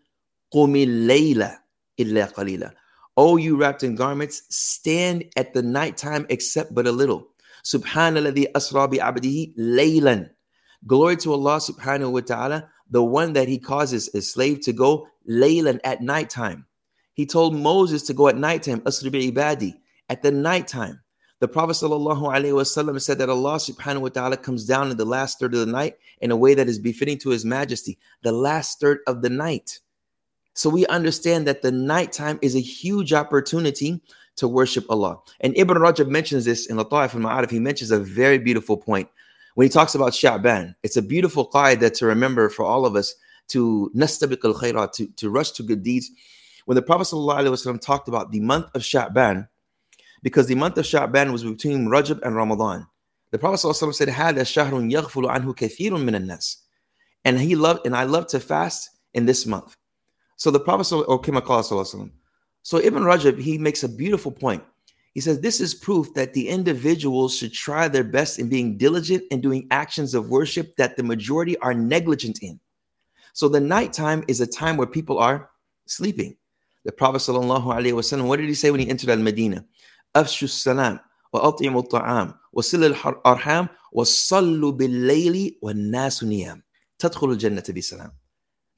qumi 0.52 0.87
layla 0.87 1.57
illa 1.96 2.28
qalila. 2.28 2.72
O 3.21 3.36
you 3.36 3.58
wrapped 3.58 3.84
in 3.84 3.95
garments, 3.95 4.43
stand 4.47 5.25
at 5.36 5.53
the 5.53 5.62
nighttime 5.62 6.25
except 6.29 6.73
but 6.73 6.88
a 6.88 6.91
little. 6.93 7.27
Subhanallah 7.65 8.45
asra 8.55 8.88
bi 8.88 8.95
abdihi 8.95 9.58
laylan. 9.58 10.29
Glory 10.88 11.17
to 11.17 11.34
Allah 11.34 11.58
subhanahu 11.58 12.13
wa 12.13 12.21
ta'ala, 12.21 12.69
the 12.89 13.03
one 13.03 13.34
that 13.34 13.49
he 13.49 13.60
causes 13.60 14.10
a 14.15 14.21
slave 14.21 14.62
to 14.62 14.71
go 14.71 15.10
laylan 15.29 15.82
at 15.84 16.01
nighttime. 16.01 16.65
He 17.13 17.25
told 17.25 17.53
Moses 17.53 18.03
to 18.03 18.13
go 18.13 18.29
at 18.29 18.38
nighttime, 18.38 18.79
asri 18.88 19.12
bi 19.12 19.17
ibadi, 19.29 19.73
at 20.08 20.23
the 20.23 20.32
nighttime. 20.32 21.01
The 21.41 21.49
Prophet 21.49 21.73
ﷺ 21.73 23.01
said 23.01 23.17
that 23.17 23.29
Allah 23.29 23.55
subhanahu 23.55 23.99
wa 23.99 24.10
ta'ala 24.10 24.38
comes 24.38 24.65
down 24.65 24.91
in 24.91 24.95
the 24.95 25.03
last 25.03 25.41
third 25.41 25.53
of 25.55 25.60
the 25.60 25.65
night 25.65 25.97
in 26.21 26.32
a 26.32 26.38
way 26.38 26.53
that 26.53 26.69
is 26.69 26.79
befitting 26.79 27.17
to 27.17 27.32
his 27.32 27.43
majesty, 27.43 27.99
the 28.23 28.32
last 28.32 28.79
third 28.79 28.99
of 29.08 29.21
the 29.21 29.29
night. 29.29 29.79
So 30.60 30.69
we 30.69 30.86
understand 30.88 31.48
that 31.48 31.62
the 31.62 31.72
nighttime 31.72 32.38
is 32.41 32.54
a 32.54 32.60
huge 32.60 33.13
opportunity 33.13 34.02
to 34.36 34.45
worship 34.45 34.86
Allah. 34.89 35.22
And 35.39 35.58
Ibn 35.58 35.78
Rajab 35.78 36.10
mentions 36.10 36.43
this 36.43 36.65
in 36.65 36.76
Lata'if 36.76 37.15
al 37.15 37.22
Ma'arif. 37.22 37.50
He 37.50 37.62
mentions 37.62 37.91
a 37.91 37.98
very 37.98 38.38
beautiful 38.38 38.76
point 38.76 39.08
when 39.56 39.63
he 39.63 39.69
talks 39.69 39.95
about 39.95 40.12
Sha'ban. 40.12 40.76
It's 40.84 40.98
a 40.98 41.02
beautiful 41.02 41.50
qaida 41.50 41.93
to 42.00 42.06
remember 42.06 42.50
for 42.50 42.65
all 42.65 42.86
of 42.86 42.98
us 42.98 43.15
to 43.54 43.89
nastabiq 43.95 44.43
al 44.43 44.54
khairat, 44.54 44.91
to, 44.95 45.08
to 45.08 45.30
rush 45.30 45.52
to 45.52 45.63
good 45.63 45.82
deeds. 45.82 46.12
When 46.65 46.76
the 46.76 46.82
Prophet 46.82 47.08
ﷺ 47.08 47.80
talked 47.80 48.10
about 48.10 48.34
the 48.34 48.41
month 48.41 48.65
of 48.76 48.82
Sha'ban, 48.82 49.48
because 50.24 50.48
the 50.48 50.56
month 50.56 50.78
of 50.78 50.84
Sha'ban 50.84 51.32
was 51.32 51.45
between 51.45 51.88
Rajab 51.88 52.22
and 52.24 52.36
Ramadan. 52.36 52.86
The 53.32 53.39
Prophet 53.39 53.65
ﷺ 53.65 53.95
said, 53.95 54.10
"Hada 54.10 54.41
shahrun 54.41 54.91
yaghfulu 54.91 55.34
anhu 55.34 55.56
kathirun 55.56 56.04
min 56.04 56.28
nas," 56.28 56.58
and 57.24 57.39
he 57.39 57.56
loved, 57.56 57.86
and 57.86 57.95
I 57.95 58.04
love 58.04 58.28
to 58.28 58.41
fast 58.41 58.89
in 59.13 59.26
this 59.26 59.45
month. 59.45 59.78
So 60.38 60.50
the 60.50 60.61
Prophet 60.61 60.92
or 60.92 61.85
So 62.62 62.78
Ibn 62.78 63.02
Rajab, 63.02 63.38
he 63.38 63.59
makes 63.59 63.83
a 63.83 63.88
beautiful 63.88 64.33
point. 64.33 64.62
He 65.12 65.20
says 65.20 65.40
this 65.40 65.61
is 65.61 65.74
proof 65.74 66.12
that 66.14 66.35
the 66.35 66.48
individuals 66.48 67.37
should 67.37 67.52
try 67.52 67.87
their 67.87 68.02
best 68.02 68.40
in 68.40 68.48
being 68.48 68.76
diligent 68.76 69.22
in 69.30 69.40
doing 69.40 69.68
actions 69.70 70.12
of 70.12 70.28
worship 70.28 70.74
that 70.76 70.96
the 70.96 71.04
majority 71.04 71.57
are 71.59 71.72
negligent 71.72 72.40
in. 72.42 72.59
So 73.33 73.48
the 73.48 73.61
nighttime 73.61 74.24
is 74.26 74.40
a 74.40 74.46
time 74.46 74.76
where 74.76 74.88
people 74.88 75.18
are 75.18 75.50
sleeping. 75.87 76.37
The 76.85 76.92
Prophet 76.92 77.18
sallallahu 77.18 77.66
alaihi 77.66 77.92
wasallam, 77.92 78.26
what 78.26 78.40
did 78.40 78.48
he 78.48 78.54
say 78.54 78.70
when 78.70 78.80
he 78.80 78.88
entered 78.88 79.11
al-Medina? 79.11 79.64
أفشوا 80.16 80.48
السلام 80.48 81.00
وأطعموا 81.33 81.80
الطعام 81.80 82.35
وصلوا 82.52 82.88
الأرحام 82.88 83.68
وصلوا 83.92 84.72
بالليل 84.72 85.59
والناس 85.62 86.24
نيام 86.24 86.62
تدخل 86.98 87.30
الجنة 87.30 87.64
بسلام. 87.76 88.12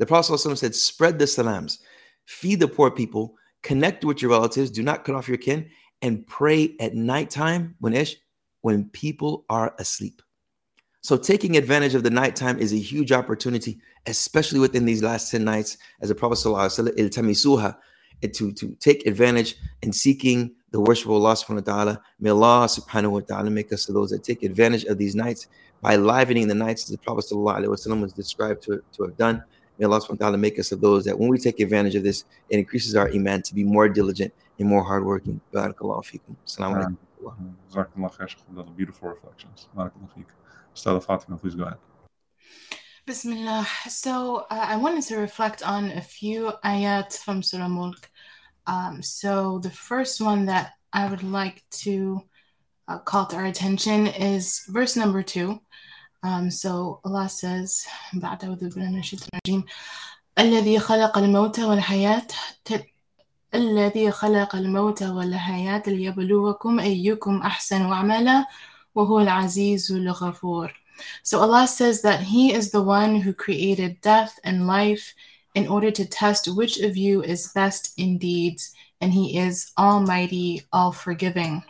The 0.01 0.07
Prophet 0.07 0.33
ﷺ 0.33 0.59
said, 0.59 0.75
spread 0.75 1.19
the 1.19 1.27
salams, 1.27 1.79
feed 2.27 2.61
the 2.61 2.69
poor 2.69 2.91
people, 2.91 3.35
connect 3.63 4.05
with 4.05 4.21
your 4.21 4.31
relatives, 4.31 4.71
do 4.71 4.83
not 4.83 5.05
cut 5.05 5.15
off 5.15 5.29
your 5.29 5.39
kin, 5.39 5.69
and 6.03 6.27
pray 6.27 6.77
at 6.81 6.95
nighttime 6.95 7.75
when 7.81 7.95
ish, 7.95 8.17
when 8.61 8.89
people 8.91 9.45
are 9.49 9.75
asleep. 9.79 10.21
So 11.01 11.17
taking 11.17 11.57
advantage 11.57 11.95
of 11.95 12.03
the 12.03 12.11
nighttime 12.11 12.59
is 12.59 12.73
a 12.73 12.79
huge 12.79 13.13
opportunity, 13.13 13.79
especially 14.07 14.59
within 14.59 14.85
these 14.85 15.03
last 15.03 15.31
10 15.31 15.45
nights, 15.45 15.79
as 16.01 16.09
the 16.09 16.15
Prophet 16.15 16.39
ﷺ, 16.39 17.77
to, 18.33 18.53
to 18.53 18.77
take 18.81 19.07
advantage 19.07 19.57
and 19.83 19.95
seeking 19.95 20.55
the 20.73 20.81
worship 20.81 21.07
of 21.07 21.13
Allah 21.13 21.35
subhanahu 21.35 21.67
wa 21.67 21.75
ta'ala. 21.75 22.03
May 22.19 22.31
Allah 22.31 22.67
subhanahu 22.67 23.11
wa 23.11 23.21
ta'ala 23.21 23.51
make 23.51 23.73
us 23.73 23.87
those 23.87 24.11
that 24.11 24.25
take 24.25 24.43
advantage 24.43 24.85
of 24.85 24.99
these 24.99 25.15
nights 25.15 25.47
by 25.81 25.97
livening 25.97 26.49
the 26.49 26.55
nights 26.55 26.85
as 26.85 26.91
the 26.91 26.99
Prophet 26.99 27.25
ﷺ 27.31 28.01
was 28.01 28.13
described 28.13 28.63
to, 28.65 28.83
to 28.93 29.05
have 29.05 29.17
done. 29.17 29.45
May 29.82 29.88
Allah 29.88 30.00
subhanahu 30.00 30.20
wa 30.20 30.26
ta'ala 30.28 30.38
make 30.38 30.60
us 30.60 30.72
of 30.72 30.80
those 30.80 31.06
that 31.06 31.18
when 31.18 31.28
we 31.28 31.40
take 31.40 31.60
advantage 31.60 31.96
of 31.96 32.04
this, 32.04 32.26
it 32.50 32.60
increases 32.60 32.96
our 32.96 33.10
iman 33.10 33.42
to 33.42 33.56
be 33.56 33.64
more 33.64 33.90
diligent 33.90 34.32
and 34.60 34.70
more 34.70 34.84
hardworking. 34.84 35.42
Barakallahu 35.52 36.06
feekum. 36.06 36.36
Assalamu 36.46 36.96
alaikum. 37.74 38.78
Beautiful 38.78 39.10
reflections. 39.10 39.70
Barakallahu 39.76 40.14
feekum. 40.16 40.38
Ustada 40.76 41.04
Fatima, 41.04 41.36
please 41.36 41.56
go 41.56 41.64
ahead. 41.64 41.80
Bismillah. 43.08 43.68
So 43.90 44.46
uh, 44.52 44.66
I 44.70 44.78
wanted 44.78 45.04
to 45.06 45.18
reflect 45.18 45.64
on 45.64 45.90
a 45.90 46.02
few 46.02 46.52
ayat 46.64 47.18
from 47.18 47.42
Surah 47.42 47.68
Mulk. 47.68 48.08
Um, 48.68 49.02
so 49.02 49.58
the 49.58 49.72
first 49.72 50.22
one 50.22 50.46
that 50.46 50.74
I 50.94 51.10
would 51.10 51.24
like 51.24 51.64
to 51.86 52.22
uh, 52.88 53.00
call 53.00 53.26
to 53.26 53.36
our 53.36 53.46
attention 53.46 54.06
is 54.06 54.62
verse 54.68 54.96
number 54.96 55.24
two. 55.24 55.60
Um, 56.23 56.51
so 56.51 57.01
Allah 57.05 57.29
says, 57.29 57.87
بعد 58.15 58.45
أعوذ 58.45 58.69
بالله 58.69 58.91
من 58.91 58.99
الشيطان 58.99 59.29
الرجيم 59.35 59.65
الذي 60.39 60.79
خلق 60.79 61.19
الموت 61.19 61.61
والحياة 61.61 62.27
الذي 63.55 64.11
خلق 64.11 64.57
الموت 64.57 65.03
والحياة 65.03 65.83
ليبلوكم 65.87 66.81
أيكم 66.81 67.43
أحسن 67.43 67.83
عملا 67.83 68.47
وهو 68.95 69.21
العزيز 69.21 69.93
الغفور. 69.93 70.73
So 71.23 71.41
Allah 71.41 71.67
says 71.67 72.03
that 72.03 72.21
He 72.21 72.53
is 72.53 72.71
the 72.71 72.83
one 72.83 73.21
who 73.21 73.33
created 73.33 74.01
death 74.01 74.39
and 74.45 74.67
life 74.67 75.15
in 75.55 75.69
order 75.69 75.91
to 75.91 76.05
test 76.05 76.49
which 76.49 76.79
of 76.81 76.97
you 76.97 77.23
is 77.23 77.53
best 77.55 77.95
in 77.99 78.19
deeds, 78.19 78.73
and 79.01 79.13
He 79.13 79.39
is 79.39 79.73
Almighty, 79.79 80.65
All 80.73 80.93
Forgiving. 80.93 81.63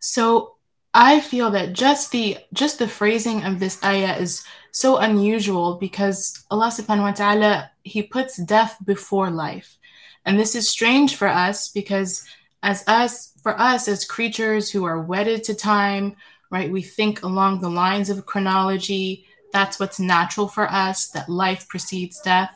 So 0.00 0.56
I 0.93 1.19
feel 1.19 1.51
that 1.51 1.73
just 1.73 2.11
the 2.11 2.37
just 2.53 2.79
the 2.79 2.87
phrasing 2.87 3.43
of 3.43 3.59
this 3.59 3.83
ayah 3.83 4.17
is 4.17 4.43
so 4.71 4.97
unusual 4.97 5.75
because 5.75 6.43
Allah 6.49 6.67
subhanahu 6.67 7.03
wa 7.03 7.11
ta'ala 7.11 7.71
he 7.83 8.01
puts 8.01 8.37
death 8.37 8.77
before 8.85 9.29
life. 9.29 9.77
And 10.25 10.39
this 10.39 10.55
is 10.55 10.69
strange 10.69 11.15
for 11.15 11.27
us 11.27 11.69
because 11.69 12.25
as 12.63 12.83
us 12.87 13.33
for 13.41 13.59
us 13.59 13.87
as 13.87 14.03
creatures 14.03 14.69
who 14.69 14.83
are 14.83 15.01
wedded 15.01 15.43
to 15.45 15.53
time, 15.53 16.15
right? 16.51 16.71
We 16.71 16.81
think 16.81 17.23
along 17.23 17.61
the 17.61 17.69
lines 17.69 18.09
of 18.09 18.25
chronology. 18.25 19.25
That's 19.53 19.79
what's 19.79 19.99
natural 19.99 20.47
for 20.47 20.69
us 20.69 21.09
that 21.09 21.29
life 21.29 21.67
precedes 21.69 22.21
death. 22.21 22.55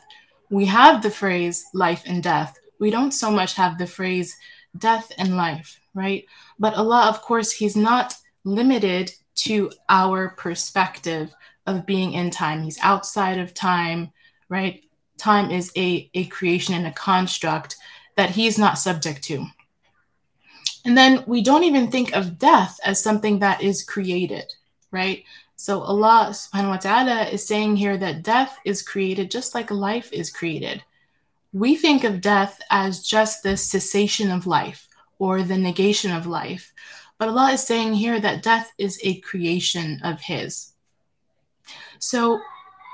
We 0.50 0.66
have 0.66 1.02
the 1.02 1.10
phrase 1.10 1.64
life 1.72 2.02
and 2.06 2.22
death. 2.22 2.58
We 2.78 2.90
don't 2.90 3.12
so 3.12 3.30
much 3.30 3.54
have 3.54 3.78
the 3.78 3.86
phrase 3.86 4.36
death 4.76 5.10
and 5.18 5.36
life, 5.36 5.80
right? 5.94 6.26
But 6.58 6.74
Allah, 6.74 7.08
of 7.08 7.22
course, 7.22 7.50
He's 7.50 7.76
not 7.76 8.14
limited 8.44 9.12
to 9.34 9.70
our 9.88 10.30
perspective 10.30 11.34
of 11.66 11.86
being 11.86 12.12
in 12.12 12.30
time. 12.30 12.62
He's 12.62 12.78
outside 12.80 13.38
of 13.38 13.54
time, 13.54 14.12
right? 14.48 14.84
Time 15.16 15.50
is 15.50 15.72
a, 15.76 16.10
a 16.14 16.26
creation 16.26 16.74
and 16.74 16.86
a 16.86 16.92
construct 16.92 17.76
that 18.16 18.30
he's 18.30 18.58
not 18.58 18.78
subject 18.78 19.22
to. 19.24 19.46
And 20.84 20.96
then 20.96 21.24
we 21.26 21.42
don't 21.42 21.64
even 21.64 21.90
think 21.90 22.14
of 22.14 22.38
death 22.38 22.78
as 22.84 23.02
something 23.02 23.38
that 23.38 23.62
is 23.62 23.82
created, 23.82 24.52
right? 24.90 25.24
So 25.56 25.80
Allah 25.80 26.28
subhanahu 26.30 26.68
wa 26.68 26.76
ta'ala 26.76 27.22
is 27.24 27.46
saying 27.46 27.76
here 27.76 27.96
that 27.96 28.22
death 28.22 28.58
is 28.64 28.82
created 28.82 29.30
just 29.30 29.54
like 29.54 29.70
life 29.70 30.12
is 30.12 30.30
created. 30.30 30.84
We 31.52 31.76
think 31.76 32.04
of 32.04 32.20
death 32.20 32.60
as 32.70 33.02
just 33.02 33.42
the 33.42 33.56
cessation 33.56 34.30
of 34.30 34.46
life 34.46 34.88
or 35.18 35.42
the 35.42 35.56
negation 35.56 36.10
of 36.10 36.26
life. 36.26 36.72
But 37.18 37.28
Allah 37.28 37.52
is 37.52 37.66
saying 37.66 37.94
here 37.94 38.20
that 38.20 38.42
death 38.42 38.72
is 38.78 38.98
a 39.02 39.20
creation 39.20 40.00
of 40.02 40.20
His. 40.20 40.72
So, 41.98 42.40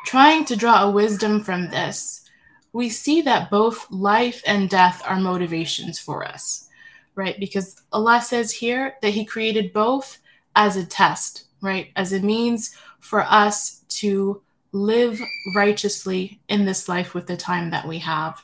trying 0.06 0.44
to 0.46 0.56
draw 0.56 0.82
a 0.84 0.90
wisdom 0.90 1.40
from 1.42 1.70
this, 1.70 2.28
we 2.72 2.88
see 2.88 3.22
that 3.22 3.50
both 3.50 3.90
life 3.90 4.42
and 4.46 4.70
death 4.70 5.02
are 5.06 5.18
motivations 5.18 5.98
for 5.98 6.24
us, 6.24 6.68
right? 7.14 7.38
Because 7.40 7.82
Allah 7.92 8.20
says 8.20 8.52
here 8.52 8.94
that 9.02 9.10
He 9.10 9.24
created 9.24 9.72
both 9.72 10.18
as 10.54 10.76
a 10.76 10.86
test, 10.86 11.44
right? 11.60 11.88
As 11.96 12.12
a 12.12 12.20
means 12.20 12.76
for 13.00 13.22
us 13.22 13.84
to 13.88 14.42
live 14.72 15.20
righteously 15.54 16.40
in 16.48 16.64
this 16.64 16.88
life 16.88 17.14
with 17.14 17.26
the 17.26 17.36
time 17.36 17.70
that 17.70 17.86
we 17.86 17.98
have. 17.98 18.40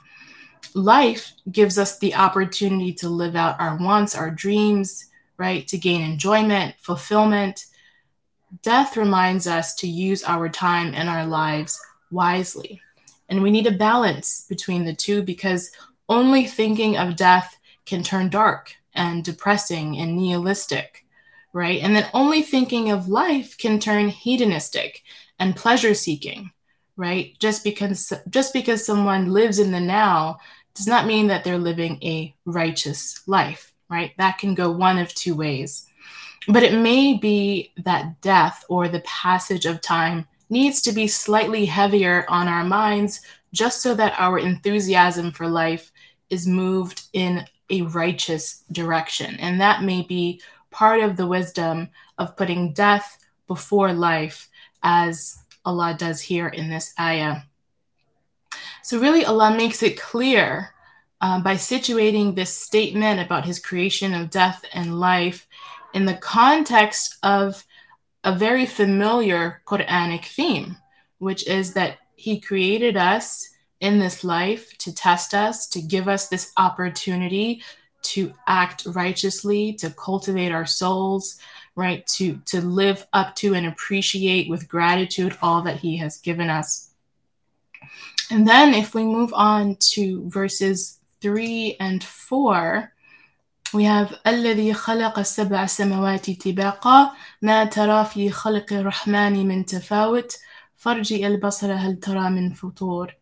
Life 0.74 1.32
gives 1.50 1.78
us 1.78 1.98
the 1.98 2.14
opportunity 2.14 2.92
to 2.94 3.08
live 3.08 3.36
out 3.36 3.60
our 3.60 3.76
wants, 3.76 4.14
our 4.14 4.30
dreams, 4.30 5.06
right? 5.38 5.66
To 5.68 5.78
gain 5.78 6.02
enjoyment, 6.02 6.74
fulfillment. 6.78 7.66
Death 8.62 8.96
reminds 8.96 9.46
us 9.46 9.74
to 9.76 9.86
use 9.86 10.24
our 10.24 10.48
time 10.48 10.92
and 10.94 11.08
our 11.08 11.26
lives 11.26 11.80
wisely. 12.10 12.80
And 13.28 13.42
we 13.42 13.50
need 13.50 13.66
a 13.66 13.72
balance 13.72 14.46
between 14.48 14.84
the 14.84 14.94
two 14.94 15.22
because 15.22 15.70
only 16.08 16.46
thinking 16.46 16.96
of 16.96 17.16
death 17.16 17.58
can 17.84 18.02
turn 18.02 18.28
dark 18.28 18.74
and 18.94 19.24
depressing 19.24 19.98
and 19.98 20.16
nihilistic, 20.16 21.04
right? 21.52 21.82
And 21.82 21.94
then 21.94 22.08
only 22.14 22.42
thinking 22.42 22.90
of 22.90 23.08
life 23.08 23.58
can 23.58 23.78
turn 23.78 24.08
hedonistic 24.08 25.02
and 25.38 25.56
pleasure 25.56 25.94
seeking, 25.94 26.52
right? 26.96 27.36
Just 27.38 27.64
because 27.64 28.12
just 28.30 28.52
because 28.52 28.86
someone 28.86 29.32
lives 29.32 29.58
in 29.58 29.72
the 29.72 29.80
now 29.80 30.38
does 30.74 30.86
not 30.86 31.06
mean 31.06 31.26
that 31.28 31.44
they're 31.44 31.58
living 31.58 31.98
a 32.02 32.34
righteous 32.44 33.26
life 33.26 33.72
right? 33.88 34.12
That 34.18 34.38
can 34.38 34.54
go 34.54 34.70
one 34.70 34.98
of 34.98 35.14
two 35.14 35.34
ways. 35.34 35.86
But 36.48 36.62
it 36.62 36.80
may 36.80 37.14
be 37.14 37.72
that 37.78 38.20
death 38.20 38.64
or 38.68 38.88
the 38.88 39.00
passage 39.00 39.66
of 39.66 39.80
time 39.80 40.26
needs 40.48 40.80
to 40.82 40.92
be 40.92 41.08
slightly 41.08 41.64
heavier 41.64 42.24
on 42.28 42.46
our 42.46 42.64
minds 42.64 43.20
just 43.52 43.82
so 43.82 43.94
that 43.94 44.14
our 44.18 44.38
enthusiasm 44.38 45.32
for 45.32 45.48
life 45.48 45.90
is 46.30 46.46
moved 46.46 47.02
in 47.12 47.44
a 47.70 47.82
righteous 47.82 48.62
direction. 48.70 49.34
And 49.36 49.60
that 49.60 49.82
may 49.82 50.02
be 50.02 50.40
part 50.70 51.00
of 51.00 51.16
the 51.16 51.26
wisdom 51.26 51.88
of 52.18 52.36
putting 52.36 52.72
death 52.72 53.18
before 53.46 53.92
life, 53.92 54.48
as 54.82 55.38
Allah 55.64 55.96
does 55.98 56.20
here 56.20 56.48
in 56.48 56.68
this 56.68 56.92
ayah. 56.98 57.42
So, 58.82 59.00
really, 59.00 59.24
Allah 59.24 59.56
makes 59.56 59.82
it 59.82 60.00
clear 60.00 60.72
um, 61.20 61.42
by 61.42 61.54
situating 61.54 62.34
this 62.34 62.56
statement 62.56 63.20
about 63.20 63.44
his 63.44 63.58
creation 63.58 64.14
of 64.14 64.30
death 64.30 64.64
and 64.72 65.00
life 65.00 65.46
in 65.94 66.04
the 66.04 66.14
context 66.14 67.16
of 67.22 67.64
a 68.24 68.34
very 68.34 68.66
familiar 68.66 69.62
Quranic 69.66 70.24
theme, 70.24 70.76
which 71.18 71.46
is 71.46 71.74
that 71.74 71.98
he 72.16 72.40
created 72.40 72.96
us 72.96 73.48
in 73.80 73.98
this 73.98 74.24
life 74.24 74.76
to 74.78 74.94
test 74.94 75.32
us, 75.32 75.68
to 75.68 75.80
give 75.80 76.08
us 76.08 76.28
this 76.28 76.52
opportunity 76.56 77.62
to 78.02 78.32
act 78.46 78.86
righteously, 78.86 79.72
to 79.74 79.90
cultivate 79.90 80.52
our 80.52 80.66
souls, 80.66 81.38
right? 81.74 82.06
To, 82.16 82.40
to 82.46 82.60
live 82.60 83.06
up 83.12 83.34
to 83.36 83.54
and 83.54 83.66
appreciate 83.66 84.48
with 84.48 84.68
gratitude 84.68 85.36
all 85.42 85.62
that 85.62 85.78
he 85.78 85.96
has 85.98 86.18
given 86.18 86.48
us. 86.48 86.90
And 88.30 88.46
then 88.46 88.74
if 88.74 88.94
we 88.94 89.04
move 89.04 89.32
on 89.34 89.76
to 89.92 90.28
verses 90.28 90.95
3 91.21 91.77
and 91.79 92.03
4, 92.03 92.91
we 93.73 93.83
have 93.83 94.19
الذي 94.27 94.73
خلق 94.73 95.19
السبع 95.19 95.65
سماوات 95.65 96.31
طباقا 96.31 97.11
ما 97.41 97.65
ترى 97.65 98.05
في 98.05 98.31
خلق 98.31 98.73
الرحمن 98.73 99.47
من 99.47 99.65
تفاوت 99.65 100.37
فارجع 100.77 101.27
البصر 101.27 101.73
هل 101.73 101.99
ترى 101.99 102.29
من 102.29 102.53
فطور 102.53 103.15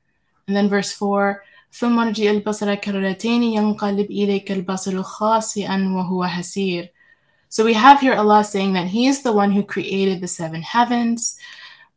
and 0.49 0.56
then 0.56 0.69
verse 0.69 0.91
4 1.04 1.41
ثم 1.71 1.99
ارجع 1.99 2.32
البصر 2.32 2.75
كرتين 2.75 3.43
ينقلب 3.43 4.12
إليك 4.12 4.52
البصر 4.52 5.04
خاسئا 5.04 5.93
وهو 5.95 6.25
حسير 6.25 6.89
So 7.52 7.65
we 7.65 7.73
have 7.73 7.99
here 7.99 8.13
Allah 8.13 8.43
saying 8.43 8.73
that 8.73 8.88
He 8.88 9.08
is 9.08 9.23
the 9.23 9.34
one 9.34 9.52
who 9.52 9.63
created 9.63 10.21
the 10.21 10.28
seven 10.28 10.62
heavens, 10.62 11.39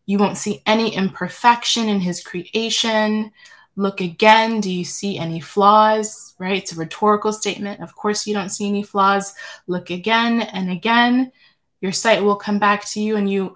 You 0.07 0.19
won't 0.19 0.39
see 0.39 0.63
any 0.67 0.95
imperfection 0.95 1.89
in 1.89 2.01
his 2.01 2.23
creation. 2.23 3.33
Look 3.78 4.02
again. 4.02 4.60
Do 4.60 4.72
you 4.72 4.84
see 4.84 5.20
any 5.20 5.40
flaws? 5.40 6.34
Right? 6.40 6.58
It's 6.58 6.74
a 6.74 6.76
rhetorical 6.76 7.32
statement. 7.32 7.80
Of 7.80 7.96
course, 7.96 8.26
you 8.26 8.34
don't 8.34 8.50
see 8.50 8.68
any 8.68 8.82
flaws. 8.82 9.36
Look 9.68 9.92
again 9.92 10.42
and 10.42 10.72
again. 10.72 11.32
Your 11.80 11.92
sight 11.92 12.24
will 12.24 12.36
come 12.36 12.58
back 12.58 12.86
to 12.90 13.00
you, 13.00 13.18
and 13.18 13.30
you 13.30 13.56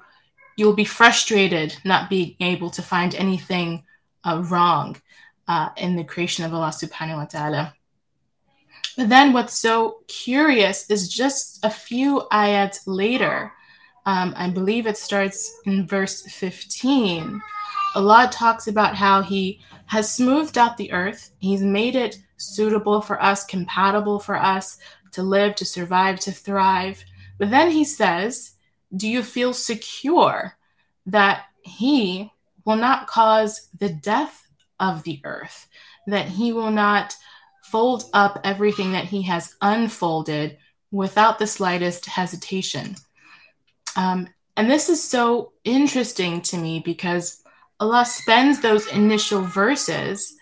you'll 0.57 0.73
be 0.73 0.86
frustrated 0.86 1.75
not 1.84 2.07
being 2.07 2.36
able 2.39 2.69
to 2.69 2.84
find 2.84 3.15
anything 3.15 3.84
uh, 4.23 4.43
wrong 4.45 5.01
uh, 5.47 5.69
in 5.75 5.95
the 5.95 6.03
creation 6.03 6.45
of 6.45 6.53
Allah 6.53 6.69
Subhanahu 6.69 7.17
wa 7.17 7.25
Taala. 7.25 7.73
But 8.95 9.10
then, 9.10 9.34
what's 9.34 9.57
so 9.57 10.03
curious 10.07 10.88
is 10.91 11.10
just 11.10 11.65
a 11.65 11.69
few 11.71 12.27
ayats 12.31 12.81
later. 12.86 13.51
Um, 14.05 14.36
I 14.38 14.51
believe 14.51 14.86
it 14.86 14.97
starts 14.97 15.51
in 15.65 15.88
verse 15.88 16.21
15. 16.21 17.41
Allah 17.95 18.29
talks 18.31 18.67
about 18.67 18.95
how 18.95 19.23
He 19.23 19.62
has 19.91 20.10
smoothed 20.10 20.58
out 20.58 20.77
the 20.77 20.93
earth, 20.93 21.32
He's 21.38 21.62
made 21.62 21.97
it 21.97 22.17
suitable 22.38 23.01
for 23.01 23.21
us, 23.21 23.43
compatible 23.43 24.19
for 24.19 24.41
us 24.41 24.77
to 25.12 25.21
live, 25.21 25.56
to 25.56 25.65
survive, 25.65 26.17
to 26.21 26.32
thrive. 26.32 27.04
But 27.38 27.51
then 27.51 27.71
He 27.71 27.84
says, 27.84 28.54
Do 28.95 29.06
you 29.06 29.21
feel 29.21 29.54
secure 29.54 30.56
that 31.08 31.43
He 31.62 32.32
will 32.63 32.77
not 32.77 33.08
cause 33.08 33.67
the 33.77 33.89
death 33.89 34.47
of 34.80 35.04
the 35.04 35.19
earth, 35.25 35.67
that 36.08 36.30
He 36.30 36.54
will 36.54 36.71
not 36.71 37.13
fold 37.65 38.06
up 38.13 38.39
everything 38.45 38.93
that 38.93 39.06
He 39.06 39.23
has 39.23 39.56
unfolded 39.62 40.58
without 40.89 41.38
the 41.38 41.47
slightest 41.47 42.06
hesitation? 42.06 42.95
Um, 43.97 44.30
and 44.56 44.71
this 44.71 44.88
is 44.88 45.04
so 45.04 45.51
interesting 45.65 46.39
to 46.43 46.58
me 46.58 46.80
because 46.80 47.40
Allah 47.82 48.06
spends 48.06 48.62
those 48.62 48.86
initial 48.86 49.41
verses 49.41 50.36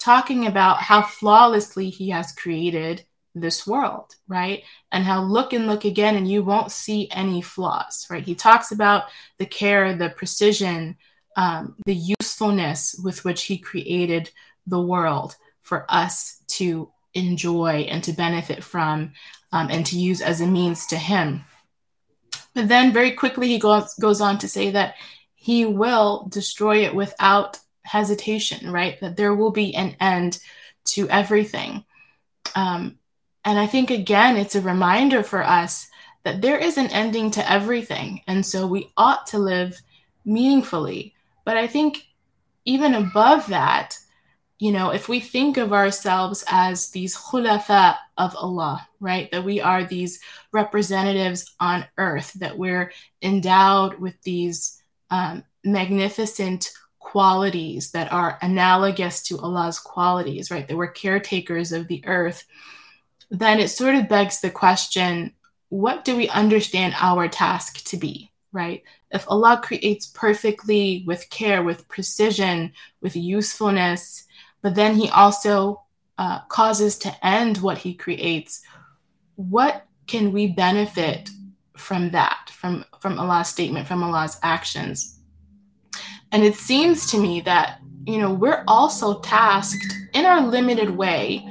talking 0.00 0.46
about 0.46 0.78
how 0.78 1.02
flawlessly 1.02 1.90
He 1.90 2.08
has 2.08 2.32
created 2.32 3.04
this 3.34 3.66
world, 3.66 4.14
right? 4.26 4.62
And 4.90 5.04
how 5.04 5.22
look 5.22 5.52
and 5.52 5.66
look 5.66 5.84
again 5.84 6.16
and 6.16 6.26
you 6.26 6.42
won't 6.42 6.72
see 6.72 7.10
any 7.10 7.42
flaws, 7.42 8.06
right? 8.10 8.24
He 8.24 8.34
talks 8.34 8.72
about 8.72 9.04
the 9.36 9.44
care, 9.44 9.94
the 9.94 10.08
precision, 10.08 10.96
um, 11.36 11.76
the 11.84 11.94
usefulness 11.94 12.98
with 13.04 13.22
which 13.22 13.44
He 13.44 13.58
created 13.58 14.30
the 14.66 14.80
world 14.80 15.36
for 15.60 15.84
us 15.90 16.42
to 16.48 16.90
enjoy 17.12 17.86
and 17.90 18.02
to 18.04 18.12
benefit 18.12 18.64
from 18.64 19.12
um, 19.52 19.68
and 19.70 19.84
to 19.84 19.98
use 19.98 20.22
as 20.22 20.40
a 20.40 20.46
means 20.46 20.86
to 20.86 20.96
Him. 20.96 21.44
But 22.54 22.68
then 22.68 22.92
very 22.92 23.12
quickly 23.12 23.48
he 23.48 23.58
goes, 23.58 23.94
goes 23.94 24.20
on 24.22 24.38
to 24.38 24.48
say 24.48 24.70
that 24.70 24.94
he 25.40 25.64
will 25.64 26.26
destroy 26.30 26.84
it 26.84 26.94
without 26.94 27.58
hesitation, 27.82 28.70
right? 28.70 29.00
That 29.00 29.16
there 29.16 29.34
will 29.34 29.52
be 29.52 29.74
an 29.74 29.96
end 30.00 30.40
to 30.86 31.08
everything. 31.08 31.84
Um, 32.54 32.98
and 33.44 33.58
I 33.58 33.66
think, 33.66 33.90
again, 33.90 34.36
it's 34.36 34.56
a 34.56 34.60
reminder 34.60 35.22
for 35.22 35.42
us 35.42 35.86
that 36.24 36.42
there 36.42 36.58
is 36.58 36.76
an 36.76 36.88
ending 36.88 37.30
to 37.30 37.50
everything. 37.50 38.20
And 38.26 38.44
so 38.44 38.66
we 38.66 38.92
ought 38.96 39.28
to 39.28 39.38
live 39.38 39.80
meaningfully. 40.24 41.14
But 41.44 41.56
I 41.56 41.68
think 41.68 42.04
even 42.64 42.94
above 42.94 43.46
that, 43.46 43.96
you 44.58 44.72
know, 44.72 44.90
if 44.90 45.08
we 45.08 45.20
think 45.20 45.56
of 45.56 45.72
ourselves 45.72 46.44
as 46.50 46.90
these 46.90 47.16
khulafa 47.16 47.96
of 48.18 48.34
Allah, 48.34 48.86
right, 48.98 49.30
that 49.30 49.44
we 49.44 49.60
are 49.60 49.84
these 49.84 50.20
representatives 50.52 51.54
on 51.60 51.86
earth, 51.96 52.32
that 52.34 52.58
we're 52.58 52.92
endowed 53.22 54.00
with 54.00 54.20
these 54.22 54.77
um, 55.10 55.44
magnificent 55.64 56.70
qualities 56.98 57.92
that 57.92 58.12
are 58.12 58.38
analogous 58.42 59.22
to 59.22 59.38
Allah's 59.38 59.78
qualities, 59.78 60.50
right? 60.50 60.68
That 60.68 60.76
we're 60.76 60.88
caretakers 60.88 61.72
of 61.72 61.88
the 61.88 62.04
earth, 62.06 62.44
then 63.30 63.60
it 63.60 63.68
sort 63.68 63.94
of 63.94 64.08
begs 64.08 64.40
the 64.40 64.50
question 64.50 65.32
what 65.70 66.04
do 66.04 66.16
we 66.16 66.28
understand 66.30 66.94
our 66.98 67.28
task 67.28 67.84
to 67.84 67.98
be, 67.98 68.32
right? 68.52 68.82
If 69.10 69.28
Allah 69.28 69.60
creates 69.62 70.06
perfectly 70.06 71.04
with 71.06 71.28
care, 71.28 71.62
with 71.62 71.88
precision, 71.88 72.72
with 73.02 73.16
usefulness, 73.16 74.24
but 74.62 74.74
then 74.74 74.96
He 74.96 75.10
also 75.10 75.82
uh, 76.16 76.40
causes 76.48 76.96
to 76.98 77.26
end 77.26 77.58
what 77.58 77.78
He 77.78 77.94
creates, 77.94 78.62
what 79.36 79.86
can 80.06 80.32
we 80.32 80.46
benefit 80.46 81.28
from 81.78 82.10
that, 82.10 82.50
from, 82.50 82.84
from 83.00 83.18
Allah's 83.18 83.48
statement, 83.48 83.86
from 83.86 84.02
Allah's 84.02 84.38
actions. 84.42 85.20
And 86.32 86.42
it 86.42 86.54
seems 86.54 87.10
to 87.10 87.18
me 87.18 87.40
that, 87.42 87.80
you 88.06 88.18
know, 88.18 88.32
we're 88.32 88.64
also 88.66 89.20
tasked 89.20 89.94
in 90.12 90.24
our 90.24 90.46
limited 90.46 90.90
way 90.90 91.48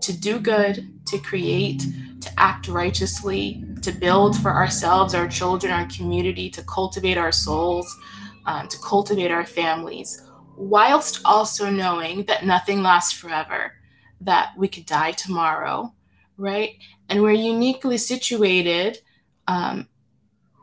to 0.00 0.16
do 0.16 0.38
good, 0.38 0.88
to 1.06 1.18
create, 1.18 1.84
to 2.20 2.30
act 2.38 2.68
righteously, 2.68 3.64
to 3.82 3.92
build 3.92 4.36
for 4.40 4.50
ourselves, 4.50 5.14
our 5.14 5.28
children, 5.28 5.72
our 5.72 5.86
community, 5.86 6.48
to 6.50 6.62
cultivate 6.62 7.18
our 7.18 7.32
souls, 7.32 7.94
uh, 8.46 8.66
to 8.66 8.78
cultivate 8.78 9.30
our 9.30 9.44
families, 9.44 10.22
whilst 10.56 11.20
also 11.24 11.68
knowing 11.70 12.24
that 12.24 12.46
nothing 12.46 12.82
lasts 12.82 13.12
forever, 13.12 13.72
that 14.20 14.52
we 14.56 14.68
could 14.68 14.86
die 14.86 15.12
tomorrow, 15.12 15.92
right? 16.36 16.76
And 17.08 17.22
we're 17.22 17.32
uniquely 17.32 17.98
situated 17.98 18.98
um, 19.48 19.88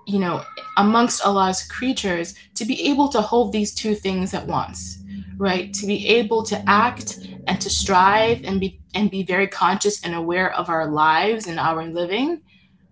you 0.05 0.19
know, 0.19 0.43
amongst 0.77 1.25
Allah's 1.25 1.63
creatures 1.63 2.35
to 2.55 2.65
be 2.65 2.89
able 2.89 3.07
to 3.09 3.21
hold 3.21 3.51
these 3.51 3.73
two 3.73 3.95
things 3.95 4.33
at 4.33 4.47
once, 4.47 4.99
right? 5.37 5.73
To 5.75 5.85
be 5.85 6.07
able 6.07 6.43
to 6.43 6.69
act 6.69 7.19
and 7.47 7.59
to 7.61 7.69
strive 7.69 8.43
and 8.43 8.59
be 8.59 8.79
and 8.93 9.09
be 9.09 9.23
very 9.23 9.47
conscious 9.47 10.03
and 10.03 10.13
aware 10.13 10.53
of 10.53 10.69
our 10.69 10.89
lives 10.89 11.47
and 11.47 11.59
our 11.59 11.85
living, 11.85 12.41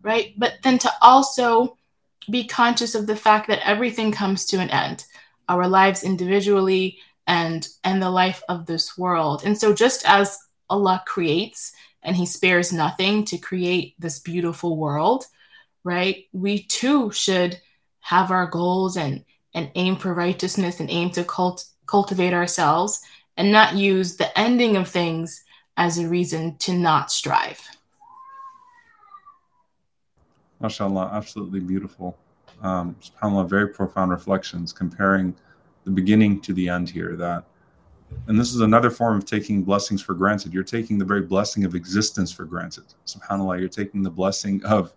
right? 0.02 0.34
But 0.38 0.56
then 0.64 0.78
to 0.80 0.92
also 1.02 1.78
be 2.30 2.46
conscious 2.46 2.96
of 2.96 3.08
the 3.08 3.16
fact 3.16 3.48
that 3.48 3.66
everything 3.68 4.12
comes 4.12 4.46
to 4.46 4.58
an 4.58 4.70
end, 4.70 5.06
our 5.50 5.68
lives 5.68 6.04
individually 6.04 6.98
and 7.28 7.68
and 7.84 8.02
the 8.02 8.10
life 8.10 8.42
of 8.50 8.66
this 8.66 8.98
world. 8.98 9.44
And 9.46 9.58
so 9.58 9.74
just 9.74 10.08
as 10.08 10.38
Allah 10.70 11.04
creates 11.06 11.74
and 12.04 12.16
he 12.16 12.26
spares 12.26 12.74
nothing 12.74 13.26
to 13.26 13.38
create 13.38 13.96
this 14.00 14.20
beautiful 14.20 14.78
world, 14.78 15.26
right? 15.84 16.26
We 16.34 16.64
too 16.64 17.12
should 17.12 17.60
have 18.02 18.32
our 18.32 18.48
goals 18.48 18.98
and 18.98 19.24
and 19.54 19.70
aim 19.76 19.98
for 19.98 20.14
righteousness 20.14 20.80
and 20.80 20.90
aim 20.90 21.10
to 21.12 21.24
cult- 21.24 21.66
cultivate 21.86 22.34
ourselves 22.34 23.02
and 23.36 23.52
not 23.52 23.76
use 23.76 24.16
the 24.16 24.38
ending 24.40 24.78
of 24.78 24.88
things 24.88 25.44
as 25.78 25.98
a 25.98 26.08
reason 26.08 26.56
to 26.58 26.74
not 26.74 27.12
strive. 27.12 27.60
MashaAllah, 30.62 31.12
absolutely 31.12 31.60
beautiful. 31.60 32.18
Um, 32.62 32.96
SubhanAllah, 33.02 33.50
very 33.50 33.70
profound 33.70 34.12
reflections 34.12 34.72
comparing 34.72 35.36
the 35.84 35.92
beginning 35.92 36.40
to 36.42 36.54
the 36.54 36.70
end 36.70 36.90
here. 36.90 37.16
That, 37.16 37.46
and 38.28 38.40
this 38.40 38.54
is 38.54 38.62
another 38.62 38.92
form 38.92 39.18
of 39.18 39.26
taking 39.26 39.64
blessings 39.64 40.02
for 40.02 40.14
granted. 40.14 40.54
You're 40.54 40.64
taking 40.64 40.98
the 40.98 41.06
very 41.06 41.24
blessing 41.24 41.66
of 41.66 41.74
existence 41.74 42.32
for 42.32 42.46
granted. 42.46 42.86
SubhanAllah, 43.08 43.60
you're 43.60 43.70
taking 43.70 44.04
the 44.04 44.12
blessing 44.12 44.64
of 44.64 44.94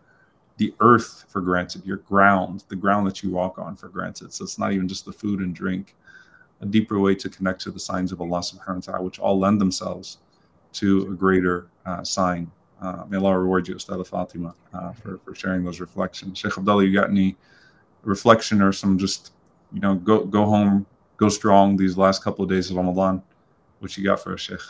the 0.57 0.75
earth 0.81 1.25
for 1.29 1.41
granted, 1.41 1.85
your 1.85 1.99
ground, 1.99 2.65
the 2.69 2.77
ground 2.77 3.07
that 3.07 3.23
you 3.23 3.31
walk 3.31 3.59
on 3.59 3.75
for 3.75 3.89
granted. 3.89 4.33
So 4.33 4.45
it's 4.45 4.59
not 4.59 4.73
even 4.73 4.87
just 4.87 5.05
the 5.05 5.13
food 5.13 5.41
and 5.41 5.55
drink, 5.55 5.95
a 6.61 6.67
deeper 6.67 6.99
way 7.01 7.15
to 7.17 7.29
connect 7.29 7.61
to 7.63 7.71
the 7.71 7.81
signs 7.81 8.13
of 8.13 8.21
Allah 8.21 8.41
subhanahu 8.41 8.77
wa 8.77 8.93
ta'ala, 8.93 9.03
which 9.03 9.19
all 9.19 9.39
lend 9.39 9.61
themselves 9.61 10.19
to 10.75 11.09
a 11.11 11.15
greater 11.15 11.67
uh, 11.87 12.05
sign. 12.05 12.51
Uh, 12.81 13.05
may 13.09 13.17
Allah 13.17 13.39
reward 13.39 13.67
you, 13.67 13.75
Ustad 13.75 14.07
Fatima, 14.07 14.55
uh, 14.73 14.93
for, 14.93 15.19
for 15.25 15.35
sharing 15.35 15.65
those 15.65 15.81
reflections. 15.81 16.39
Sheikh 16.39 16.57
Abdullah, 16.57 16.85
you 16.85 16.93
got 16.93 17.11
any 17.11 17.37
reflection 18.03 18.63
or 18.63 18.73
some 18.73 18.99
just, 18.99 19.33
you 19.73 19.81
know, 19.81 19.95
go 19.95 20.25
go 20.25 20.45
home, 20.45 20.87
go 21.17 21.29
strong 21.29 21.77
these 21.77 21.97
last 21.97 22.23
couple 22.23 22.45
of 22.45 22.51
days 22.51 22.71
of 22.71 22.77
Ramadan? 22.77 23.23
What 23.81 23.97
you 23.97 24.05
got 24.05 24.21
for 24.21 24.35
us, 24.35 24.41
Sheikh? 24.41 24.61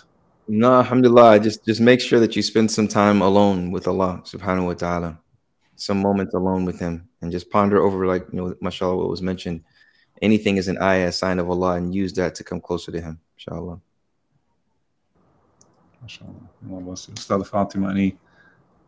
No, 0.47 0.77
alhamdulillah. 0.77 1.41
Just 1.41 1.65
just 1.65 1.81
make 1.81 2.01
sure 2.01 2.21
that 2.21 2.37
you 2.37 2.43
spend 2.43 2.71
some 2.71 2.89
time 2.89 3.21
alone 3.21 3.71
with 3.71 3.89
Allah 3.89 4.23
subhanahu 4.25 4.67
wa 4.67 4.75
ta'ala 4.75 5.19
some 5.77 6.01
moments 6.01 6.35
alone 6.35 6.65
with 6.65 6.79
him 6.79 7.09
and 7.21 7.33
just 7.33 7.51
ponder 7.51 7.81
over 7.83 8.07
like 8.07 8.27
you 8.33 8.39
know 8.41 8.55
mashallah 8.61 8.97
what 8.97 9.09
was 9.09 9.23
mentioned. 9.23 9.63
Anything 10.23 10.57
is 10.57 10.69
an 10.69 10.79
ayah 10.79 11.09
a 11.09 11.13
sign 11.13 11.39
of 11.39 11.51
allah 11.51 11.75
and 11.75 11.95
use 11.95 12.13
that 12.15 12.35
to 12.37 12.45
come 12.45 12.61
closer 12.61 12.93
to 12.93 13.01
him 13.01 13.19
inshallah. 13.37 13.81
Mashallah. 16.03 17.45
Fatima. 17.45 17.91
Any 17.91 18.17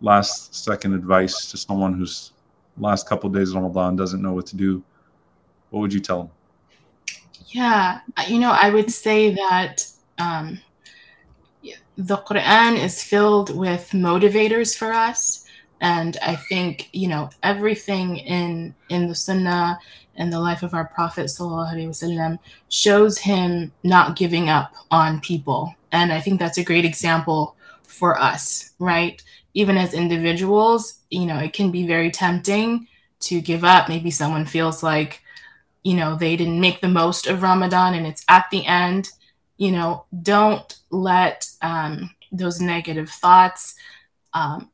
last 0.00 0.54
second 0.54 0.94
advice 0.94 1.50
to 1.50 1.56
someone 1.56 1.94
who's 1.94 2.32
last 2.78 3.08
couple 3.08 3.28
of 3.28 3.34
days 3.34 3.50
of 3.50 3.56
ramadan 3.56 3.96
doesn't 3.96 4.22
know 4.22 4.32
what 4.32 4.46
to 4.46 4.56
do? 4.56 4.82
What 5.70 5.80
would 5.80 5.92
you 5.92 6.00
tell 6.00 6.18
them? 6.18 6.30
Yeah 7.48 8.00
you 8.28 8.38
know 8.38 8.50
i 8.60 8.70
would 8.70 8.90
say 8.90 9.34
that 9.34 9.86
um, 10.18 10.58
the 11.96 12.16
quran 12.18 12.78
is 12.78 13.02
filled 13.02 13.54
with 13.54 13.90
motivators 13.92 14.76
for 14.76 14.92
us 14.92 15.45
and 15.80 16.16
i 16.22 16.34
think 16.34 16.88
you 16.92 17.08
know 17.08 17.28
everything 17.42 18.16
in 18.16 18.74
in 18.88 19.08
the 19.08 19.14
sunnah 19.14 19.78
and 20.16 20.32
the 20.32 20.40
life 20.40 20.62
of 20.62 20.74
our 20.74 20.86
prophet 20.86 21.26
wasallam 21.26 22.38
shows 22.68 23.18
him 23.18 23.72
not 23.82 24.16
giving 24.16 24.48
up 24.48 24.72
on 24.90 25.20
people. 25.20 25.74
And 25.92 26.12
i 26.12 26.20
think 26.20 26.38
that's 26.38 26.58
a 26.58 26.64
great 26.64 26.84
example 26.84 27.56
for 27.86 28.18
us 28.18 28.72
right? 28.78 29.22
Even 29.54 29.76
as 29.76 29.94
individuals 29.94 31.00
you 31.10 31.26
know 31.26 31.38
it 31.38 31.52
can 31.52 31.70
be 31.70 31.86
very 31.86 32.10
tempting 32.10 32.86
to 33.20 33.40
give 33.40 33.64
up. 33.64 33.88
Maybe 33.88 34.10
someone 34.10 34.44
feels 34.46 34.82
like 34.82 35.22
you 35.82 35.94
know 35.94 36.16
they 36.16 36.36
didn't 36.36 36.60
make 36.60 36.80
the 36.80 36.88
most 36.88 37.26
of 37.26 37.42
ramadan 37.42 37.94
and 37.94 38.06
it's 38.06 38.24
at 38.28 38.46
the 38.50 38.64
end. 38.66 39.10
You 39.56 39.72
know 39.72 40.04
don't 40.22 40.78
let 40.90 41.48
um, 41.62 42.10
those 42.32 42.60
negative 42.60 43.08
thoughts 43.08 43.74
um, 44.34 44.70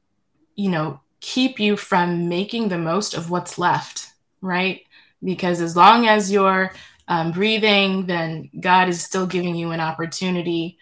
you 0.55 0.71
know, 0.71 1.01
keep 1.21 1.59
you 1.61 1.77
from 1.77 2.29
making 2.29 2.69
the 2.69 2.79
most 2.79 3.15
of 3.15 3.31
what's 3.31 3.59
left, 3.59 4.13
right? 4.41 4.83
Because 5.23 5.61
as 5.61 5.77
long 5.77 6.07
as 6.07 6.31
you're 6.33 6.73
um, 7.09 7.33
breathing, 7.33 8.07
then 8.07 8.51
God 8.61 8.89
is 8.89 9.03
still 9.03 9.27
giving 9.27 9.55
you 9.55 9.71
an 9.71 9.81
opportunity 9.81 10.79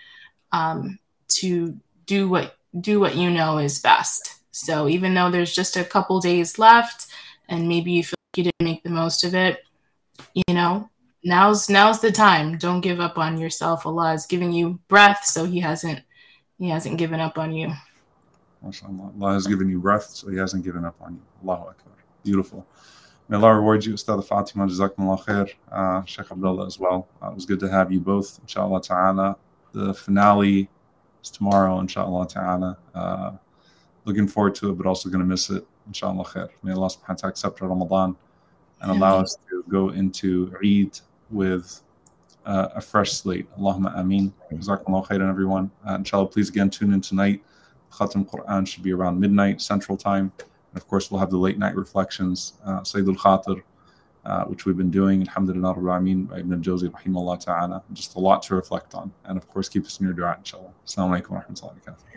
um, 0.52 0.98
to 1.28 1.78
do 2.06 2.28
what 2.28 2.56
do 2.80 3.00
what 3.00 3.16
you 3.16 3.30
know 3.30 3.58
is 3.58 3.80
best. 3.80 4.36
So 4.50 4.88
even 4.88 5.14
though 5.14 5.30
there's 5.30 5.54
just 5.54 5.76
a 5.76 5.84
couple 5.84 6.20
days 6.20 6.58
left, 6.58 7.06
and 7.48 7.68
maybe 7.68 7.92
you 7.92 8.02
feel 8.02 8.16
like 8.32 8.38
you 8.38 8.44
didn't 8.44 8.64
make 8.64 8.82
the 8.82 8.90
most 8.90 9.24
of 9.24 9.34
it, 9.34 9.64
you 10.34 10.54
know, 10.54 10.88
now's 11.24 11.68
now's 11.68 12.00
the 12.00 12.12
time. 12.12 12.58
Don't 12.58 12.80
give 12.80 13.00
up 13.00 13.18
on 13.18 13.38
yourself. 13.38 13.86
Allah 13.86 14.14
is 14.14 14.26
giving 14.26 14.52
you 14.52 14.78
breath, 14.88 15.24
so 15.24 15.44
He 15.44 15.60
hasn't 15.60 16.00
He 16.58 16.68
hasn't 16.68 16.98
given 16.98 17.20
up 17.20 17.38
on 17.38 17.52
you. 17.52 17.72
MashaAllah. 18.64 19.20
Allah 19.20 19.32
has 19.34 19.46
given 19.46 19.68
you 19.68 19.80
breath, 19.80 20.10
so 20.10 20.28
He 20.30 20.36
hasn't 20.36 20.64
given 20.64 20.84
up 20.84 20.96
on 21.00 21.14
you. 21.14 21.22
Allahu 21.42 21.68
Akbar. 21.70 21.94
Beautiful. 22.22 22.66
May 23.28 23.36
Allah 23.36 23.54
reward 23.54 23.84
you, 23.84 23.94
Ustada 23.94 24.24
Fatima, 24.24 24.66
Jazakumullah 24.66 25.24
khair, 25.24 25.50
uh, 25.70 26.04
Sheikh 26.04 26.30
Abdullah 26.32 26.66
as 26.66 26.80
well. 26.80 27.08
Uh, 27.22 27.28
it 27.28 27.34
was 27.36 27.46
good 27.46 27.60
to 27.60 27.70
have 27.70 27.92
you 27.92 28.00
both, 28.00 28.40
inshallah 28.42 28.82
ta'ala. 28.82 29.36
The 29.72 29.94
finale 29.94 30.68
is 31.22 31.30
tomorrow, 31.30 31.78
inshallah 31.78 32.26
ta'ala. 32.26 32.76
Uh, 32.92 33.32
looking 34.04 34.26
forward 34.26 34.56
to 34.56 34.70
it, 34.70 34.78
but 34.78 34.84
also 34.84 35.08
going 35.08 35.20
to 35.20 35.26
miss 35.26 35.48
it, 35.48 35.64
inshallah 35.86 36.24
khair. 36.24 36.48
May 36.64 36.72
Allah 36.72 36.88
subhanahu 36.88 37.08
wa 37.08 37.14
ta'ala 37.14 37.30
accept 37.30 37.60
Ramadan 37.60 38.16
and 38.80 38.90
allow 38.90 39.20
us 39.20 39.38
to 39.48 39.64
go 39.68 39.90
into 39.90 40.52
Eid 40.64 40.98
with 41.30 41.82
uh, 42.46 42.68
a 42.74 42.80
fresh 42.80 43.12
slate. 43.12 43.46
Allahumma 43.56 43.96
ameen. 43.96 44.32
Jazakumullah 44.52 45.06
khairan, 45.06 45.30
everyone. 45.30 45.70
Uh, 45.88 45.94
inshallah, 45.94 46.26
please 46.26 46.48
again 46.48 46.68
tune 46.68 46.92
in 46.92 47.00
tonight. 47.00 47.44
Khatam 47.92 48.28
Quran 48.28 48.66
should 48.66 48.82
be 48.82 48.92
around 48.92 49.18
midnight 49.20 49.60
Central 49.60 49.96
Time. 49.96 50.32
And 50.72 50.76
of 50.80 50.86
course, 50.86 51.10
we'll 51.10 51.20
have 51.20 51.30
the 51.30 51.38
late 51.38 51.58
night 51.58 51.74
reflections, 51.74 52.54
uh, 52.64 52.82
Sayyid 52.84 53.06
Khatir, 53.06 53.62
uh, 54.24 54.44
which 54.44 54.66
we've 54.66 54.76
been 54.76 54.90
doing, 54.90 55.22
Alhamdulillah 55.22 55.74
Rabbil 55.74 56.28
by 56.28 56.38
Ibn 56.40 56.62
Jawzi, 56.62 56.90
Rahimahullah 56.90 57.40
Ta'ala. 57.40 57.82
Just 57.92 58.14
a 58.16 58.20
lot 58.20 58.42
to 58.44 58.54
reflect 58.54 58.94
on. 58.94 59.12
And 59.24 59.36
of 59.36 59.48
course, 59.48 59.68
keep 59.68 59.84
us 59.84 59.98
in 59.98 60.06
your 60.06 60.14
dua, 60.14 60.36
inshallah. 60.38 60.72
Assalamu 60.86 61.20
alaikum 61.20 61.30
wa 61.30 61.40
rahmatullahi 61.40 61.62
wa 61.62 61.92
barakatuh. 61.92 62.04